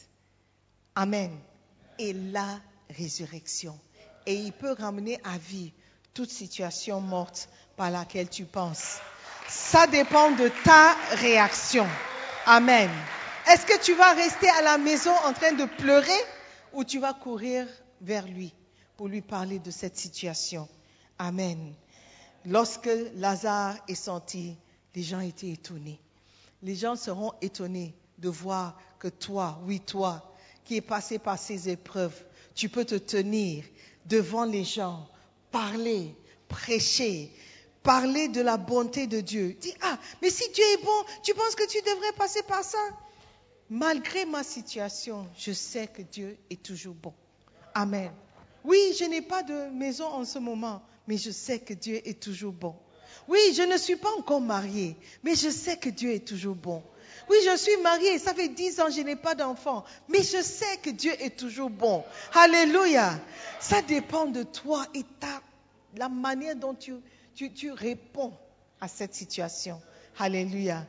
Amen, 0.93 1.31
est 1.97 2.13
la 2.13 2.59
résurrection. 2.89 3.79
Et 4.27 4.35
il 4.35 4.51
peut 4.51 4.75
ramener 4.77 5.19
à 5.23 5.37
vie 5.37 5.73
toute 6.13 6.29
situation 6.29 7.01
morte 7.01 7.49
par 7.75 7.89
laquelle 7.89 8.29
tu 8.29 8.45
penses. 8.45 8.99
Ça 9.47 9.87
dépend 9.87 10.31
de 10.31 10.51
ta 10.63 10.93
réaction. 11.15 11.87
Amen. 12.45 12.91
Est-ce 13.49 13.65
que 13.65 13.81
tu 13.81 13.95
vas 13.95 14.13
rester 14.13 14.49
à 14.49 14.61
la 14.61 14.77
maison 14.77 15.13
en 15.25 15.33
train 15.33 15.53
de 15.53 15.65
pleurer 15.65 16.11
ou 16.73 16.83
tu 16.83 16.99
vas 16.99 17.13
courir 17.13 17.65
vers 18.01 18.27
lui 18.27 18.53
pour 18.97 19.07
lui 19.07 19.21
parler 19.21 19.59
de 19.59 19.71
cette 19.71 19.97
situation? 19.97 20.67
Amen. 21.17 21.73
Lorsque 22.45 22.89
Lazare 23.15 23.75
est 23.87 23.95
sorti, 23.95 24.57
les 24.95 25.03
gens 25.03 25.19
étaient 25.19 25.49
étonnés. 25.49 25.99
Les 26.61 26.75
gens 26.75 26.95
seront 26.95 27.33
étonnés 27.41 27.93
de 28.17 28.29
voir 28.29 28.79
que 28.99 29.07
toi, 29.07 29.59
oui 29.65 29.79
toi, 29.79 30.33
qui 30.63 30.77
es 30.77 30.81
passé 30.81 31.19
par 31.19 31.37
ces 31.37 31.69
épreuves, 31.69 32.23
tu 32.55 32.69
peux 32.69 32.85
te 32.85 32.95
tenir 32.95 33.65
devant 34.05 34.45
les 34.45 34.63
gens, 34.63 35.07
parler, 35.51 36.15
prêcher, 36.47 37.31
parler 37.81 38.27
de 38.29 38.41
la 38.41 38.57
bonté 38.57 39.07
de 39.07 39.19
Dieu. 39.19 39.57
Dis, 39.59 39.73
ah, 39.81 39.97
mais 40.21 40.29
si 40.29 40.49
Dieu 40.51 40.63
est 40.73 40.83
bon, 40.83 41.03
tu 41.23 41.33
penses 41.33 41.55
que 41.55 41.67
tu 41.67 41.81
devrais 41.81 42.13
passer 42.13 42.43
par 42.43 42.63
ça? 42.63 42.77
Malgré 43.69 44.25
ma 44.25 44.43
situation, 44.43 45.27
je 45.37 45.51
sais 45.51 45.87
que 45.87 46.01
Dieu 46.01 46.37
est 46.49 46.61
toujours 46.61 46.95
bon. 46.95 47.13
Amen. 47.73 48.11
Oui, 48.63 48.79
je 48.97 49.05
n'ai 49.05 49.21
pas 49.21 49.43
de 49.43 49.69
maison 49.71 50.05
en 50.05 50.25
ce 50.25 50.39
moment, 50.39 50.81
mais 51.07 51.17
je 51.17 51.31
sais 51.31 51.59
que 51.59 51.73
Dieu 51.73 52.07
est 52.07 52.21
toujours 52.21 52.53
bon. 52.53 52.75
Oui, 53.27 53.39
je 53.55 53.63
ne 53.63 53.77
suis 53.77 53.95
pas 53.95 54.11
encore 54.17 54.41
mariée, 54.41 54.95
mais 55.23 55.35
je 55.35 55.49
sais 55.49 55.77
que 55.77 55.89
Dieu 55.89 56.11
est 56.11 56.27
toujours 56.27 56.55
bon. 56.55 56.83
Oui, 57.29 57.37
je 57.45 57.55
suis 57.57 57.77
mariée, 57.77 58.19
ça 58.19 58.33
fait 58.33 58.49
dix 58.49 58.79
ans, 58.79 58.89
je 58.89 59.01
n'ai 59.01 59.15
pas 59.15 59.35
d'enfant, 59.35 59.85
mais 60.09 60.21
je 60.21 60.41
sais 60.41 60.77
que 60.81 60.89
Dieu 60.89 61.13
est 61.19 61.37
toujours 61.37 61.69
bon. 61.69 62.03
Alléluia. 62.33 63.19
Ça 63.59 63.81
dépend 63.81 64.25
de 64.25 64.43
toi 64.43 64.85
et 64.93 65.03
ta, 65.19 65.41
la 65.95 66.09
manière 66.09 66.55
dont 66.55 66.73
tu, 66.73 66.95
tu, 67.33 67.53
tu 67.53 67.71
réponds 67.71 68.33
à 68.81 68.87
cette 68.87 69.15
situation. 69.15 69.81
Alléluia. 70.19 70.85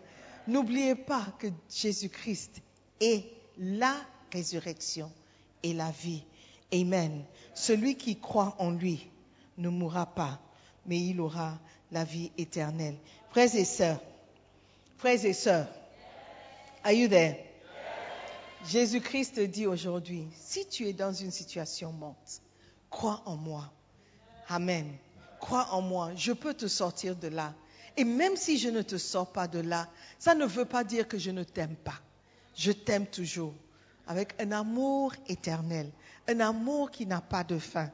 N'oubliez 0.47 0.95
pas 0.95 1.25
que 1.39 1.47
Jésus-Christ 1.71 2.61
est 3.01 3.25
la 3.59 3.95
résurrection 4.33 5.11
et 5.63 5.73
la 5.73 5.91
vie. 5.91 6.25
Amen. 6.73 7.25
Celui 7.55 7.97
qui 7.97 8.19
croit 8.19 8.57
en 8.59 8.71
lui 8.71 9.09
ne 9.57 9.69
mourra 9.69 10.07
pas, 10.07 10.41
mais 10.87 10.99
il 10.99 11.21
aura 11.21 11.59
la 11.93 12.05
vie 12.05 12.31
éternelle. 12.39 12.97
Frères 13.31 13.55
et 13.55 13.65
sœurs, 13.65 14.01
frères 14.97 15.25
et 15.25 15.33
sœurs, 15.33 15.69
are 16.83 16.93
you 16.93 17.09
there? 17.09 17.37
Jésus-Christ 18.67 19.41
dit 19.41 19.67
aujourd'hui, 19.67 20.27
si 20.35 20.67
tu 20.67 20.87
es 20.87 20.93
dans 20.93 21.13
une 21.13 21.31
situation 21.31 21.93
morte, 21.93 22.41
crois 22.89 23.23
en 23.27 23.37
moi. 23.37 23.71
Amen. 24.49 24.91
Crois 25.39 25.69
en 25.73 25.83
moi, 25.83 26.13
je 26.17 26.33
peux 26.33 26.55
te 26.55 26.67
sortir 26.67 27.17
de 27.17 27.29
là. 27.29 27.55
Et 27.97 28.05
même 28.05 28.37
si 28.37 28.59
je 28.59 28.71
ne 28.71 28.83
te 28.83 28.97
sors 28.97 29.31
pas 29.31 29.47
de 29.47 29.59
là, 29.59 29.89
ça 30.19 30.35
ne 30.35 30.47
veut 30.47 30.65
pas 30.65 30.83
dire 30.83 31.07
que 31.07 31.19
je 31.19 31.31
ne 31.31 31.45
t'aime 31.45 31.77
pas. 31.77 32.01
Je 32.57 32.73
t'aime 32.73 33.07
toujours 33.07 33.55
avec 34.07 34.35
un 34.41 34.53
amour 34.53 35.13
éternel, 35.29 35.91
un 36.29 36.41
amour 36.41 36.91
qui 36.91 37.07
n'a 37.07 37.21
pas 37.21 37.45
de 37.45 37.59
fin. 37.59 37.91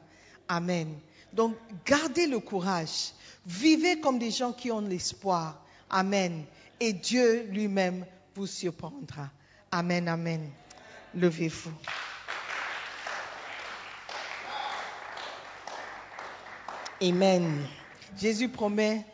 Amen. 0.47 0.97
Donc, 1.33 1.55
gardez 1.85 2.27
le 2.27 2.39
courage. 2.39 3.13
Vivez 3.45 3.99
comme 3.99 4.19
des 4.19 4.31
gens 4.31 4.53
qui 4.53 4.71
ont 4.71 4.81
l'espoir. 4.81 5.63
Amen. 5.89 6.45
Et 6.79 6.93
Dieu 6.93 7.47
lui-même 7.49 8.05
vous 8.35 8.47
surprendra. 8.47 9.29
Amen, 9.71 10.07
amen. 10.07 10.49
Levez-vous. 11.15 11.73
Amen. 17.01 17.67
Jésus 18.17 18.49
promet 18.49 19.05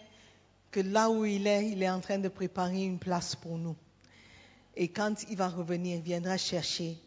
que 0.71 0.79
là 0.81 1.09
où 1.09 1.25
il 1.25 1.47
est, 1.47 1.69
il 1.69 1.81
est 1.81 1.89
en 1.89 2.01
train 2.01 2.19
de 2.19 2.27
préparer 2.27 2.83
une 2.83 2.99
place 2.99 3.35
pour 3.35 3.57
nous. 3.57 3.75
Et 4.75 4.89
quand 4.89 5.23
il 5.29 5.37
va 5.37 5.47
revenir, 5.47 5.97
il 5.97 6.03
viendra 6.03 6.37
chercher 6.37 6.97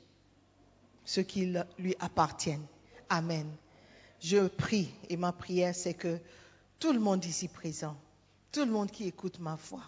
ce 1.04 1.20
qui 1.20 1.54
lui 1.78 1.94
appartiennent. 2.00 2.66
Amen. 3.08 3.46
Je 4.20 4.46
prie 4.48 4.90
et 5.08 5.16
ma 5.16 5.32
prière, 5.32 5.74
c'est 5.74 5.94
que 5.94 6.18
tout 6.78 6.92
le 6.92 7.00
monde 7.00 7.24
ici 7.24 7.48
présent, 7.48 7.96
tout 8.52 8.64
le 8.64 8.70
monde 8.70 8.90
qui 8.90 9.06
écoute 9.06 9.38
ma 9.38 9.56
voix, 9.56 9.84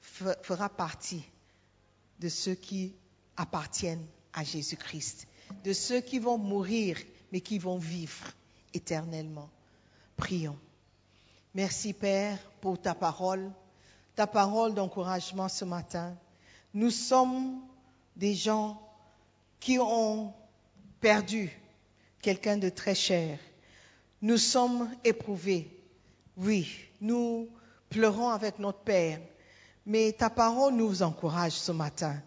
fera 0.00 0.68
partie 0.68 1.22
de 2.20 2.28
ceux 2.28 2.54
qui 2.54 2.94
appartiennent 3.36 4.06
à 4.32 4.44
Jésus-Christ, 4.44 5.26
de 5.64 5.72
ceux 5.72 6.00
qui 6.00 6.18
vont 6.18 6.38
mourir 6.38 6.98
mais 7.32 7.40
qui 7.40 7.58
vont 7.58 7.78
vivre 7.78 8.32
éternellement. 8.72 9.50
Prions. 10.16 10.58
Merci 11.54 11.92
Père 11.92 12.38
pour 12.60 12.80
ta 12.80 12.94
parole, 12.94 13.50
ta 14.14 14.26
parole 14.26 14.74
d'encouragement 14.74 15.48
ce 15.48 15.64
matin. 15.64 16.16
Nous 16.74 16.90
sommes 16.90 17.60
des 18.16 18.34
gens 18.34 18.80
qui 19.60 19.78
ont 19.78 20.32
perdu 21.00 21.50
quelqu'un 22.20 22.56
de 22.56 22.68
très 22.68 22.94
cher. 22.94 23.38
Nous 24.20 24.38
sommes 24.38 24.90
éprouvés. 25.04 25.70
Oui, 26.36 26.68
nous 27.00 27.48
pleurons 27.90 28.30
avec 28.30 28.58
notre 28.58 28.80
Père. 28.80 29.20
Mais 29.86 30.12
ta 30.12 30.28
parole 30.28 30.74
nous 30.74 31.02
encourage 31.02 31.52
ce 31.52 31.72
matin 31.72 32.20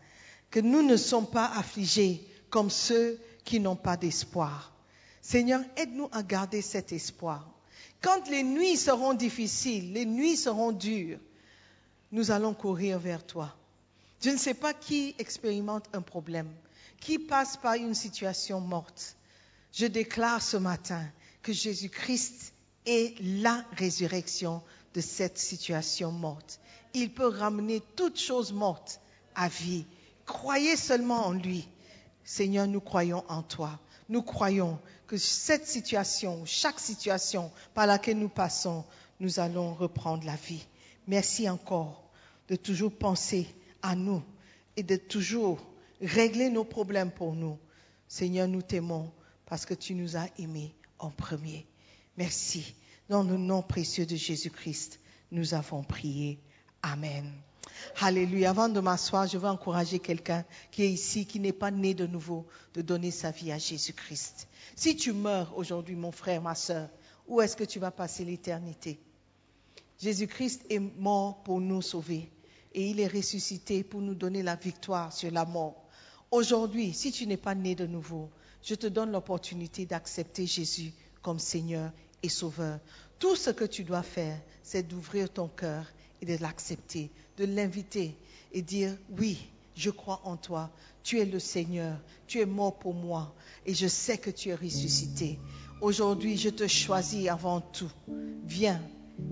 que 0.50 0.60
nous 0.60 0.82
ne 0.82 0.98
sommes 0.98 1.30
pas 1.30 1.52
affligés 1.56 2.28
comme 2.50 2.70
ceux 2.70 3.20
qui 3.46 3.60
n'ont 3.60 3.76
pas 3.76 3.98
d'espoir. 3.98 4.74
Seigneur, 5.22 5.62
aide-nous 5.78 6.10
à 6.12 6.24
garder 6.24 6.62
cet 6.62 6.92
espoir. 6.92 7.48
Quand 8.02 8.28
les 8.30 8.44
nuits 8.44 8.78
seront 8.78 9.14
difficiles, 9.14 9.94
les 9.94 10.06
nuits 10.06 10.36
seront 10.36 10.72
dures, 10.72 11.20
nous 12.12 12.32
allons 12.32 12.54
courir 12.54 13.00
vers 13.00 13.26
toi. 13.26 13.56
Je 14.22 14.32
ne 14.32 14.38
sais 14.38 14.54
pas 14.54 14.74
qui 14.74 15.16
expérimente 15.20 15.86
un 15.94 16.02
problème, 16.02 16.52
qui 17.00 17.20
passe 17.20 17.58
par 17.58 17.76
une 17.76 17.96
situation 17.96 18.60
morte. 18.60 19.16
Je 19.72 19.86
déclare 19.86 20.42
ce 20.42 20.58
matin 20.58 21.04
que 21.42 21.54
Jésus-Christ 21.54 22.54
est 22.86 23.16
la 23.22 23.64
résurrection 23.78 24.62
de 24.94 25.02
cette 25.02 25.38
situation 25.38 26.12
morte. 26.12 26.60
Il 26.94 27.14
peut 27.14 27.28
ramener 27.28 27.82
toute 27.96 28.20
chose 28.20 28.52
morte 28.52 29.00
à 29.36 29.48
vie. 29.48 29.86
Croyez 30.26 30.76
seulement 30.76 31.28
en 31.28 31.32
lui. 31.34 31.68
Seigneur, 32.24 32.68
nous 32.68 32.82
croyons 32.82 33.24
en 33.30 33.44
toi. 33.44 33.80
Nous 34.10 34.22
croyons 34.22 34.80
que 35.08 35.18
cette 35.18 35.68
situation, 35.68 36.44
chaque 36.46 36.80
situation 36.80 37.52
par 37.74 37.88
laquelle 37.88 38.20
nous 38.20 38.30
passons, 38.30 38.84
nous 39.20 39.40
allons 39.40 39.74
reprendre 39.74 40.26
la 40.26 40.36
vie. 40.36 40.66
Merci 41.08 41.50
encore 41.50 42.10
de 42.50 42.56
toujours 42.56 42.92
penser 42.92 43.48
à 43.82 43.96
nous 43.96 44.22
et 44.76 44.84
de 44.84 44.96
toujours 44.98 45.60
régler 46.02 46.50
nos 46.50 46.64
problèmes 46.64 47.12
pour 47.12 47.34
nous. 47.34 47.58
Seigneur, 48.08 48.48
nous 48.48 48.62
t'aimons 48.62 49.12
parce 49.46 49.66
que 49.66 49.74
tu 49.74 49.96
nous 49.96 50.18
as 50.18 50.28
aimés 50.38 50.76
en 51.02 51.10
premier. 51.10 51.66
Merci. 52.18 52.76
Dans 53.10 53.24
le 53.24 53.36
nom 53.36 53.62
précieux 53.62 54.06
de 54.06 54.16
Jésus-Christ, 54.16 55.00
nous 55.32 55.54
avons 55.54 55.84
prié. 55.84 56.40
Amen. 56.82 57.30
Alléluia. 58.00 58.52
Avant 58.52 58.70
de 58.70 58.80
m'asseoir, 58.80 59.28
je 59.28 59.38
veux 59.38 59.48
encourager 59.48 60.00
quelqu'un 60.00 60.46
qui 60.72 60.84
est 60.84 60.92
ici, 60.92 61.26
qui 61.26 61.40
n'est 61.40 61.52
pas 61.52 61.72
né 61.72 61.94
de 61.94 62.08
nouveau, 62.08 62.46
de 62.74 62.82
donner 62.82 63.12
sa 63.12 63.32
vie 63.32 63.52
à 63.52 63.58
Jésus-Christ. 63.58 64.48
Si 64.76 64.96
tu 64.96 65.12
meurs 65.12 65.58
aujourd'hui, 65.58 65.96
mon 65.96 66.12
frère, 66.12 66.42
ma 66.42 66.56
soeur, 66.56 66.90
où 67.28 67.42
est-ce 67.42 67.56
que 67.56 67.64
tu 67.64 67.80
vas 67.80 67.92
passer 67.92 68.24
l'éternité? 68.24 69.00
Jésus-Christ 70.00 70.66
est 70.70 70.80
mort 70.80 71.44
pour 71.44 71.60
nous 71.60 71.82
sauver 71.82 72.30
et 72.74 72.90
il 72.90 73.00
est 73.00 73.08
ressuscité 73.08 73.84
pour 73.84 74.02
nous 74.02 74.16
donner 74.16 74.44
la 74.44 74.56
victoire 74.56 75.12
sur 75.12 75.32
la 75.32 75.46
mort. 75.46 75.84
Aujourd'hui, 76.32 76.94
si 76.94 77.12
tu 77.12 77.28
n'es 77.28 77.38
pas 77.38 77.56
né 77.56 77.76
de 77.76 77.86
nouveau, 77.86 78.30
je 78.64 78.76
te 78.76 78.88
donne 78.88 79.12
l'opportunité 79.12 79.86
d'accepter 79.86 80.46
Jésus 80.46 80.94
comme 81.22 81.40
Seigneur 81.40 81.92
et 82.24 82.30
Sauveur. 82.30 82.80
Tout 83.20 83.36
ce 83.36 83.50
que 83.50 83.66
tu 83.66 83.84
dois 83.84 84.04
faire, 84.04 84.40
c'est 84.64 84.88
d'ouvrir 84.88 85.32
ton 85.32 85.48
cœur 85.48 85.86
et 86.22 86.26
de 86.26 86.42
l'accepter, 86.42 87.12
de 87.38 87.46
l'inviter 87.46 88.16
et 88.52 88.62
dire, 88.62 88.96
oui, 89.18 89.38
je 89.76 89.90
crois 89.90 90.22
en 90.24 90.38
toi, 90.38 90.70
tu 91.04 91.20
es 91.20 91.26
le 91.26 91.40
Seigneur, 91.40 91.98
tu 92.28 92.40
es 92.40 92.46
mort 92.46 92.78
pour 92.78 92.94
moi 92.94 93.34
et 93.66 93.74
je 93.74 93.88
sais 93.88 94.18
que 94.18 94.30
tu 94.30 94.50
es 94.50 94.56
ressuscité. 94.56 95.40
Aujourd'hui, 95.82 96.38
je 96.38 96.50
te 96.50 96.68
choisis 96.68 97.28
avant 97.28 97.62
tout. 97.62 97.92
Viens, 98.46 98.82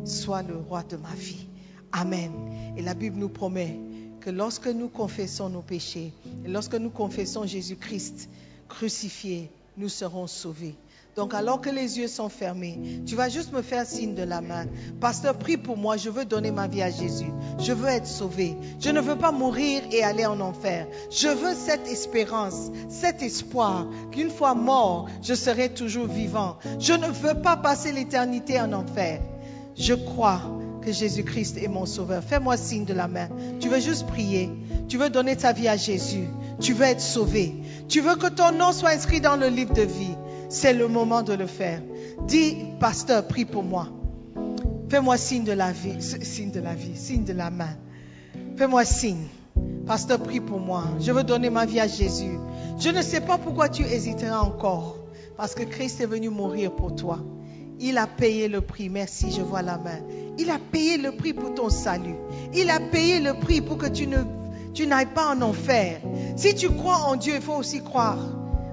sois 0.05 0.41
le 0.41 0.57
roi 0.57 0.83
de 0.83 0.97
ma 0.97 1.13
vie. 1.13 1.47
Amen. 1.91 2.31
Et 2.77 2.81
la 2.81 2.93
Bible 2.93 3.17
nous 3.17 3.29
promet 3.29 3.79
que 4.19 4.29
lorsque 4.29 4.67
nous 4.67 4.89
confessons 4.89 5.49
nos 5.49 5.61
péchés, 5.61 6.11
et 6.45 6.47
lorsque 6.47 6.75
nous 6.75 6.89
confessons 6.89 7.45
Jésus-Christ, 7.45 8.29
crucifié, 8.69 9.51
nous 9.77 9.89
serons 9.89 10.27
sauvés. 10.27 10.75
Donc 11.15 11.33
alors 11.33 11.59
que 11.59 11.69
les 11.69 11.99
yeux 11.99 12.07
sont 12.07 12.29
fermés, 12.29 13.01
tu 13.05 13.15
vas 13.15 13.27
juste 13.27 13.51
me 13.51 13.61
faire 13.61 13.85
signe 13.85 14.15
de 14.15 14.23
la 14.23 14.39
main. 14.39 14.67
Pasteur, 15.01 15.37
prie 15.37 15.57
pour 15.57 15.75
moi, 15.75 15.97
je 15.97 16.09
veux 16.09 16.23
donner 16.23 16.51
ma 16.51 16.67
vie 16.67 16.81
à 16.81 16.91
Jésus. 16.91 17.31
Je 17.59 17.73
veux 17.73 17.89
être 17.89 18.07
sauvé. 18.07 18.55
Je 18.79 18.89
ne 18.89 19.01
veux 19.01 19.17
pas 19.17 19.33
mourir 19.33 19.81
et 19.91 20.03
aller 20.03 20.25
en 20.25 20.39
enfer. 20.39 20.87
Je 21.11 21.27
veux 21.27 21.55
cette 21.55 21.87
espérance, 21.87 22.71
cet 22.87 23.21
espoir 23.21 23.87
qu'une 24.11 24.29
fois 24.29 24.55
mort, 24.55 25.09
je 25.21 25.33
serai 25.33 25.73
toujours 25.73 26.07
vivant. 26.07 26.57
Je 26.79 26.93
ne 26.93 27.07
veux 27.07 27.41
pas 27.41 27.57
passer 27.57 27.91
l'éternité 27.91 28.61
en 28.61 28.71
enfer. 28.71 29.19
Je 29.75 29.95
crois 29.95 30.41
que 30.81 30.91
Jésus-Christ 30.91 31.57
est 31.57 31.67
mon 31.67 31.85
sauveur. 31.85 32.23
Fais-moi 32.23 32.57
signe 32.57 32.85
de 32.85 32.93
la 32.93 33.07
main. 33.07 33.29
Tu 33.59 33.69
veux 33.69 33.79
juste 33.79 34.07
prier. 34.07 34.49
Tu 34.87 34.97
veux 34.97 35.09
donner 35.09 35.35
ta 35.35 35.53
vie 35.53 35.67
à 35.67 35.77
Jésus. 35.77 36.27
Tu 36.59 36.73
veux 36.73 36.85
être 36.85 37.01
sauvé. 37.01 37.53
Tu 37.87 38.01
veux 38.01 38.15
que 38.15 38.27
ton 38.27 38.51
nom 38.51 38.71
soit 38.71 38.89
inscrit 38.89 39.21
dans 39.21 39.35
le 39.35 39.47
livre 39.47 39.73
de 39.73 39.83
vie. 39.83 40.15
C'est 40.49 40.73
le 40.73 40.87
moment 40.87 41.21
de 41.21 41.33
le 41.33 41.45
faire. 41.47 41.81
Dis, 42.27 42.57
pasteur, 42.79 43.27
prie 43.27 43.45
pour 43.45 43.63
moi. 43.63 43.89
Fais-moi 44.89 45.17
signe 45.17 45.43
de 45.43 45.51
la 45.51 45.71
vie, 45.71 46.01
signe 46.01 46.49
de 46.49 46.59
la 46.59 46.73
vie, 46.73 46.95
signe 46.95 47.23
de 47.23 47.33
la 47.33 47.51
main. 47.51 47.77
Fais-moi 48.57 48.83
signe. 48.85 49.27
Pasteur, 49.85 50.19
prie 50.19 50.39
pour 50.39 50.59
moi. 50.59 50.83
Je 50.99 51.11
veux 51.11 51.23
donner 51.23 51.49
ma 51.49 51.65
vie 51.65 51.79
à 51.79 51.87
Jésus. 51.87 52.39
Je 52.79 52.89
ne 52.89 53.01
sais 53.01 53.21
pas 53.21 53.37
pourquoi 53.37 53.69
tu 53.69 53.83
hésiteras 53.83 54.39
encore. 54.39 54.97
Parce 55.37 55.53
que 55.53 55.63
Christ 55.63 56.01
est 56.01 56.05
venu 56.05 56.29
mourir 56.29 56.75
pour 56.75 56.95
toi. 56.95 57.19
Il 57.81 57.97
a 57.97 58.07
payé 58.07 58.47
le 58.47 58.61
prix. 58.61 58.89
Merci, 58.89 59.31
je 59.31 59.41
vois 59.41 59.61
la 59.61 59.77
main. 59.77 59.99
Il 60.37 60.49
a 60.49 60.59
payé 60.59 60.97
le 60.97 61.13
prix 61.13 61.33
pour 61.33 61.53
ton 61.53 61.69
salut. 61.69 62.15
Il 62.53 62.69
a 62.69 62.79
payé 62.79 63.19
le 63.19 63.33
prix 63.33 63.61
pour 63.61 63.77
que 63.77 63.87
tu 63.87 64.07
n'ailles 64.07 65.13
pas 65.13 65.33
en 65.33 65.41
enfer. 65.41 66.01
Si 66.35 66.55
tu 66.55 66.69
crois 66.69 66.97
en 67.07 67.15
Dieu, 67.15 67.35
il 67.35 67.41
faut 67.41 67.55
aussi 67.55 67.81
croire 67.81 68.19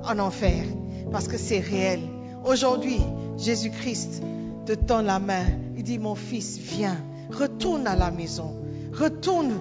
en 0.05 0.19
enfer. 0.19 0.65
Parce 1.13 1.29
que 1.29 1.39
c'est 1.39 1.61
réel. 1.61 2.01
Aujourd'hui, 2.45 2.99
Jésus-Christ 3.39 4.23
te 4.67 4.73
tend 4.73 5.03
la 5.03 5.19
main. 5.21 5.45
Il 5.77 5.85
dit, 5.85 5.99
mon 5.99 6.15
fils, 6.17 6.59
viens, 6.59 6.97
retourne 7.31 7.87
à 7.87 7.95
la 7.95 8.11
maison. 8.11 8.57
Retourne 8.93 9.55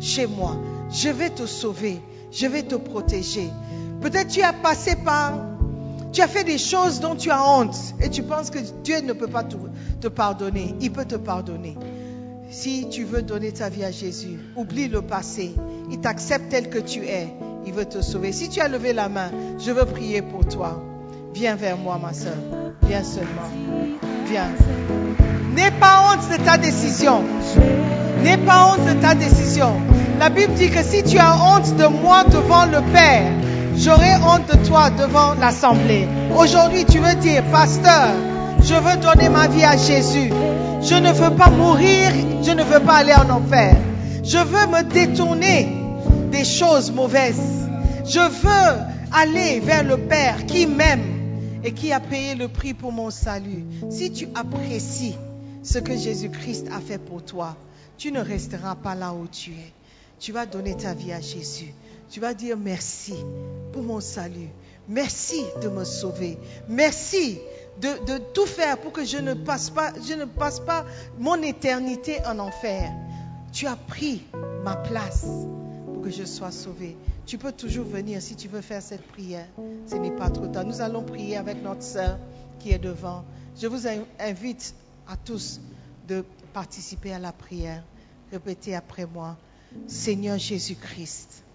chez 0.00 0.26
moi. 0.26 0.56
Je 0.90 1.10
vais 1.10 1.30
te 1.30 1.44
sauver. 1.44 2.00
Je 2.32 2.46
vais 2.46 2.62
te 2.62 2.76
protéger. 2.76 3.48
Peut-être 4.00 4.28
tu 4.28 4.42
as 4.42 4.52
passé 4.52 4.96
par... 4.96 5.55
Tu 6.16 6.22
as 6.22 6.28
fait 6.28 6.44
des 6.44 6.56
choses 6.56 7.00
dont 7.00 7.14
tu 7.14 7.30
as 7.30 7.46
honte 7.46 7.76
et 8.00 8.08
tu 8.08 8.22
penses 8.22 8.48
que 8.48 8.58
Dieu 8.82 9.02
ne 9.02 9.12
peut 9.12 9.26
pas 9.26 9.44
te, 9.44 10.08
pardonner. 10.08 10.74
Il 10.80 10.90
peut 10.90 11.04
te 11.04 11.16
pardonner. 11.16 11.76
Si 12.48 12.88
tu 12.88 13.04
veux 13.04 13.20
donner 13.20 13.52
ta 13.52 13.68
vie 13.68 13.84
à 13.84 13.90
Jésus, 13.90 14.38
oublie 14.56 14.88
le 14.88 15.02
passé. 15.02 15.54
Il 15.90 16.00
t'accepte 16.00 16.48
tel 16.48 16.70
que 16.70 16.78
tu 16.78 17.04
es. 17.04 17.28
Il 17.66 17.74
veut 17.74 17.84
te 17.84 18.00
sauver. 18.00 18.32
Si 18.32 18.48
tu 18.48 18.62
as 18.62 18.68
levé 18.68 18.94
la 18.94 19.10
main, 19.10 19.30
je 19.58 19.70
veux 19.72 19.84
prier 19.84 20.22
pour 20.22 20.46
toi. 20.46 20.82
Viens 21.34 21.54
vers 21.54 21.76
moi, 21.76 22.00
ma 22.02 22.14
soeur. 22.14 22.38
Viens 22.84 23.04
seulement. 23.04 23.50
Viens. 24.26 24.48
N'aie 25.54 25.70
pas 25.70 26.14
honte 26.14 26.30
de 26.30 26.42
ta 26.42 26.56
décision. 26.56 27.22
N'aie 28.22 28.38
pas 28.38 28.72
honte 28.72 28.86
de 28.86 29.02
ta 29.02 29.14
décision. 29.14 29.74
La 30.18 30.30
Bible 30.30 30.54
dit 30.54 30.70
que 30.70 30.82
si 30.82 31.02
tu 31.02 31.18
as 31.18 31.36
honte 31.36 31.76
de 31.76 31.86
moi 31.88 32.24
devant 32.24 32.64
le 32.64 32.80
Père, 32.90 33.32
j'aurai 33.76 34.14
honte 34.16 34.48
de 34.48 34.66
toi 34.66 34.90
devant 34.90 35.34
l'Assemblée. 35.34 36.06
Aujourd'hui, 36.36 36.84
tu 36.84 36.98
veux 36.98 37.14
dire, 37.16 37.42
pasteur, 37.50 38.10
je 38.62 38.74
veux 38.74 38.96
donner 38.96 39.28
ma 39.28 39.48
vie 39.48 39.64
à 39.64 39.76
Jésus. 39.76 40.30
Je 40.82 40.94
ne 40.94 41.12
veux 41.12 41.34
pas 41.36 41.50
mourir, 41.50 42.10
je 42.42 42.50
ne 42.50 42.62
veux 42.62 42.80
pas 42.80 42.96
aller 42.96 43.14
en 43.14 43.30
enfer. 43.30 43.76
Je 44.22 44.38
veux 44.38 44.66
me 44.66 44.82
détourner 44.82 45.68
des 46.30 46.44
choses 46.44 46.90
mauvaises. 46.92 47.68
Je 48.04 48.20
veux 48.20 48.82
aller 49.12 49.60
vers 49.60 49.84
le 49.84 49.96
Père 49.96 50.46
qui 50.46 50.66
m'aime 50.66 51.60
et 51.64 51.72
qui 51.72 51.92
a 51.92 52.00
payé 52.00 52.34
le 52.34 52.48
prix 52.48 52.74
pour 52.74 52.92
mon 52.92 53.10
salut. 53.10 53.64
Si 53.90 54.12
tu 54.12 54.28
apprécies 54.34 55.16
ce 55.62 55.78
que 55.78 55.96
Jésus-Christ 55.96 56.68
a 56.76 56.80
fait 56.80 56.98
pour 56.98 57.24
toi, 57.24 57.56
tu 57.98 58.12
ne 58.12 58.20
resteras 58.20 58.74
pas 58.74 58.94
là 58.94 59.12
où 59.12 59.26
tu 59.26 59.52
es. 59.52 59.72
Tu 60.18 60.32
vas 60.32 60.46
donner 60.46 60.76
ta 60.76 60.94
vie 60.94 61.12
à 61.12 61.20
Jésus. 61.20 61.74
Tu 62.08 62.20
vas 62.20 62.34
dire 62.34 62.56
merci 62.56 63.14
pour 63.72 63.82
mon 63.82 64.00
salut. 64.00 64.48
Merci 64.88 65.42
de 65.62 65.68
me 65.68 65.84
sauver. 65.84 66.38
Merci 66.68 67.38
de, 67.80 68.18
tout 68.32 68.46
faire 68.46 68.78
pour 68.78 68.92
que 68.92 69.04
je 69.04 69.18
ne 69.18 69.34
passe 69.34 69.70
pas, 69.70 69.92
je 70.06 70.14
ne 70.14 70.24
passe 70.24 70.60
pas 70.60 70.84
mon 71.18 71.42
éternité 71.42 72.18
en 72.24 72.38
enfer. 72.38 72.92
Tu 73.52 73.66
as 73.66 73.76
pris 73.76 74.22
ma 74.64 74.76
place 74.76 75.26
pour 75.86 76.02
que 76.02 76.10
je 76.10 76.24
sois 76.24 76.52
sauvé. 76.52 76.96
Tu 77.26 77.38
peux 77.38 77.52
toujours 77.52 77.86
venir 77.86 78.22
si 78.22 78.36
tu 78.36 78.48
veux 78.48 78.60
faire 78.60 78.82
cette 78.82 79.06
prière. 79.08 79.46
Ce 79.86 79.96
n'est 79.96 80.14
pas 80.14 80.30
trop 80.30 80.46
tard. 80.46 80.64
Nous 80.64 80.80
allons 80.80 81.02
prier 81.02 81.36
avec 81.36 81.62
notre 81.62 81.82
sœur 81.82 82.18
qui 82.60 82.70
est 82.70 82.78
devant. 82.78 83.24
Je 83.60 83.66
vous 83.66 83.86
invite 84.20 84.74
à 85.08 85.16
tous 85.16 85.60
de 86.06 86.24
participer 86.52 87.12
à 87.12 87.18
la 87.18 87.32
prière. 87.32 87.82
Répétez 88.30 88.74
après 88.74 89.06
moi. 89.06 89.36
Seigneur 89.88 90.38
Jésus-Christ. 90.38 91.45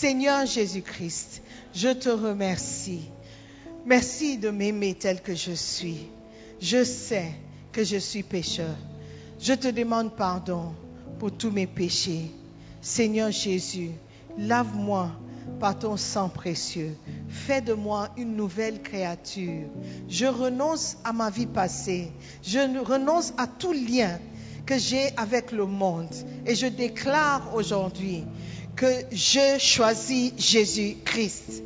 Seigneur 0.00 0.44
Jésus-Christ, 0.44 1.40
je 1.72 1.88
te 1.90 2.08
remercie. 2.08 3.10
Merci 3.86 4.38
de 4.38 4.50
m'aimer 4.50 4.94
tel 4.94 5.22
que 5.22 5.36
je 5.36 5.52
suis. 5.52 6.08
Je 6.60 6.82
sais 6.82 7.30
que 7.70 7.84
je 7.84 7.98
suis 7.98 8.24
pécheur. 8.24 8.74
Je 9.38 9.52
te 9.52 9.68
demande 9.68 10.16
pardon 10.16 10.74
pour 11.20 11.30
tous 11.30 11.52
mes 11.52 11.68
péchés. 11.68 12.32
Seigneur 12.82 13.30
Jésus, 13.30 13.92
Lave-moi 14.36 15.12
par 15.60 15.78
ton 15.78 15.96
sang 15.96 16.28
précieux. 16.28 16.96
Fais 17.28 17.60
de 17.60 17.72
moi 17.72 18.08
une 18.16 18.34
nouvelle 18.34 18.82
créature. 18.82 19.68
Je 20.08 20.26
renonce 20.26 20.96
à 21.04 21.12
ma 21.12 21.30
vie 21.30 21.46
passée. 21.46 22.10
Je 22.42 22.58
renonce 22.84 23.32
à 23.38 23.46
tout 23.46 23.72
lien 23.72 24.18
que 24.66 24.76
j'ai 24.76 25.16
avec 25.16 25.52
le 25.52 25.66
monde. 25.66 26.12
Et 26.46 26.56
je 26.56 26.66
déclare 26.66 27.54
aujourd'hui 27.54 28.24
que 28.76 28.86
je 29.12 29.58
choisis 29.58 30.32
Jésus-Christ. 30.36 31.62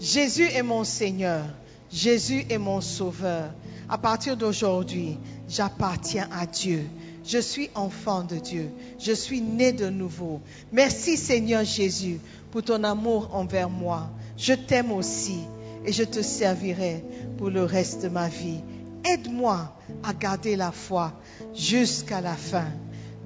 Jésus 0.00 0.46
est 0.46 0.62
mon 0.62 0.84
Seigneur. 0.84 1.44
Jésus 1.92 2.44
est 2.50 2.58
mon 2.58 2.80
Sauveur. 2.80 3.50
À 3.88 3.98
partir 3.98 4.36
d'aujourd'hui, 4.36 5.18
j'appartiens 5.48 6.28
à 6.32 6.46
Dieu. 6.46 6.84
Je 7.24 7.38
suis 7.38 7.70
enfant 7.74 8.22
de 8.22 8.36
Dieu. 8.36 8.70
Je 8.98 9.12
suis 9.12 9.40
né 9.40 9.72
de 9.72 9.88
nouveau. 9.88 10.40
Merci 10.72 11.16
Seigneur 11.16 11.64
Jésus 11.64 12.18
pour 12.50 12.62
ton 12.62 12.84
amour 12.84 13.30
envers 13.32 13.70
moi. 13.70 14.10
Je 14.36 14.54
t'aime 14.54 14.92
aussi 14.92 15.38
et 15.86 15.92
je 15.92 16.04
te 16.04 16.22
servirai 16.22 17.04
pour 17.38 17.50
le 17.50 17.64
reste 17.64 18.02
de 18.02 18.08
ma 18.08 18.28
vie. 18.28 18.60
Aide-moi 19.04 19.76
à 20.02 20.12
garder 20.12 20.56
la 20.56 20.72
foi 20.72 21.12
jusqu'à 21.54 22.20
la 22.20 22.34
fin 22.34 22.66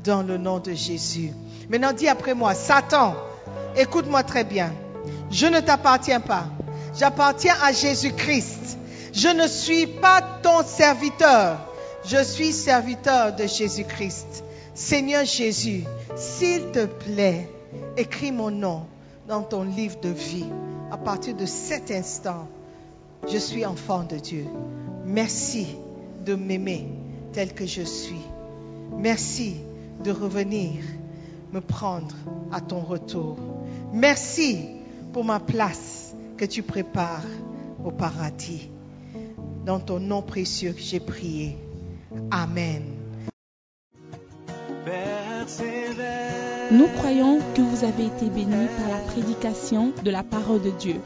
dans 0.04 0.22
le 0.22 0.38
nom 0.38 0.58
de 0.58 0.72
Jésus. 0.72 1.32
Maintenant 1.68 1.92
dis 1.92 2.08
après 2.08 2.34
moi, 2.34 2.54
Satan, 2.54 3.14
écoute-moi 3.76 4.22
très 4.22 4.44
bien. 4.44 4.72
Je 5.30 5.46
ne 5.46 5.60
t'appartiens 5.60 6.20
pas. 6.20 6.46
J'appartiens 6.96 7.54
à 7.62 7.72
Jésus-Christ. 7.72 8.78
Je 9.12 9.28
ne 9.28 9.46
suis 9.46 9.86
pas 9.86 10.22
ton 10.42 10.62
serviteur. 10.64 11.58
Je 12.04 12.22
suis 12.22 12.52
serviteur 12.52 13.34
de 13.34 13.46
Jésus-Christ. 13.46 14.44
Seigneur 14.74 15.24
Jésus, 15.24 15.84
s'il 16.16 16.70
te 16.70 16.86
plaît, 16.86 17.48
écris 17.96 18.32
mon 18.32 18.50
nom 18.50 18.82
dans 19.26 19.42
ton 19.42 19.64
livre 19.64 20.00
de 20.00 20.08
vie. 20.08 20.46
À 20.90 20.96
partir 20.96 21.34
de 21.34 21.44
cet 21.44 21.90
instant, 21.90 22.48
je 23.30 23.36
suis 23.36 23.66
enfant 23.66 24.04
de 24.04 24.16
Dieu. 24.16 24.46
Merci 25.04 25.76
de 26.24 26.34
m'aimer 26.34 26.88
tel 27.32 27.52
que 27.52 27.66
je 27.66 27.82
suis. 27.82 28.22
Merci 28.96 29.56
de 30.02 30.10
revenir 30.10 30.82
me 31.52 31.60
prendre 31.60 32.14
à 32.52 32.60
ton 32.60 32.80
retour. 32.80 33.36
Merci 33.92 34.66
pour 35.12 35.24
ma 35.24 35.40
place 35.40 36.14
que 36.36 36.44
tu 36.44 36.62
prépares 36.62 37.26
au 37.84 37.90
paradis. 37.90 38.68
Dans 39.64 39.80
ton 39.80 40.00
nom 40.00 40.22
précieux 40.22 40.72
que 40.72 40.80
j'ai 40.80 41.00
prié. 41.00 41.56
Amen. 42.30 42.82
Nous 46.70 46.86
croyons 46.98 47.38
que 47.54 47.62
vous 47.62 47.84
avez 47.84 48.06
été 48.06 48.28
bénis 48.28 48.68
par 48.78 48.88
la 48.90 48.98
prédication 49.06 49.92
de 50.04 50.10
la 50.10 50.22
parole 50.22 50.60
de 50.62 50.70
Dieu. 50.70 50.96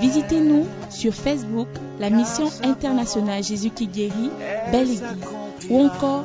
Visitez-nous 0.00 0.66
sur 0.90 1.14
Facebook, 1.14 1.68
la 1.98 2.10
mission 2.10 2.48
internationale 2.62 3.42
Jésus 3.42 3.70
qui 3.70 3.86
guérit, 3.86 4.30
Belle 4.70 4.90
Église, 4.90 5.02
ou 5.70 5.80
encore 5.80 6.24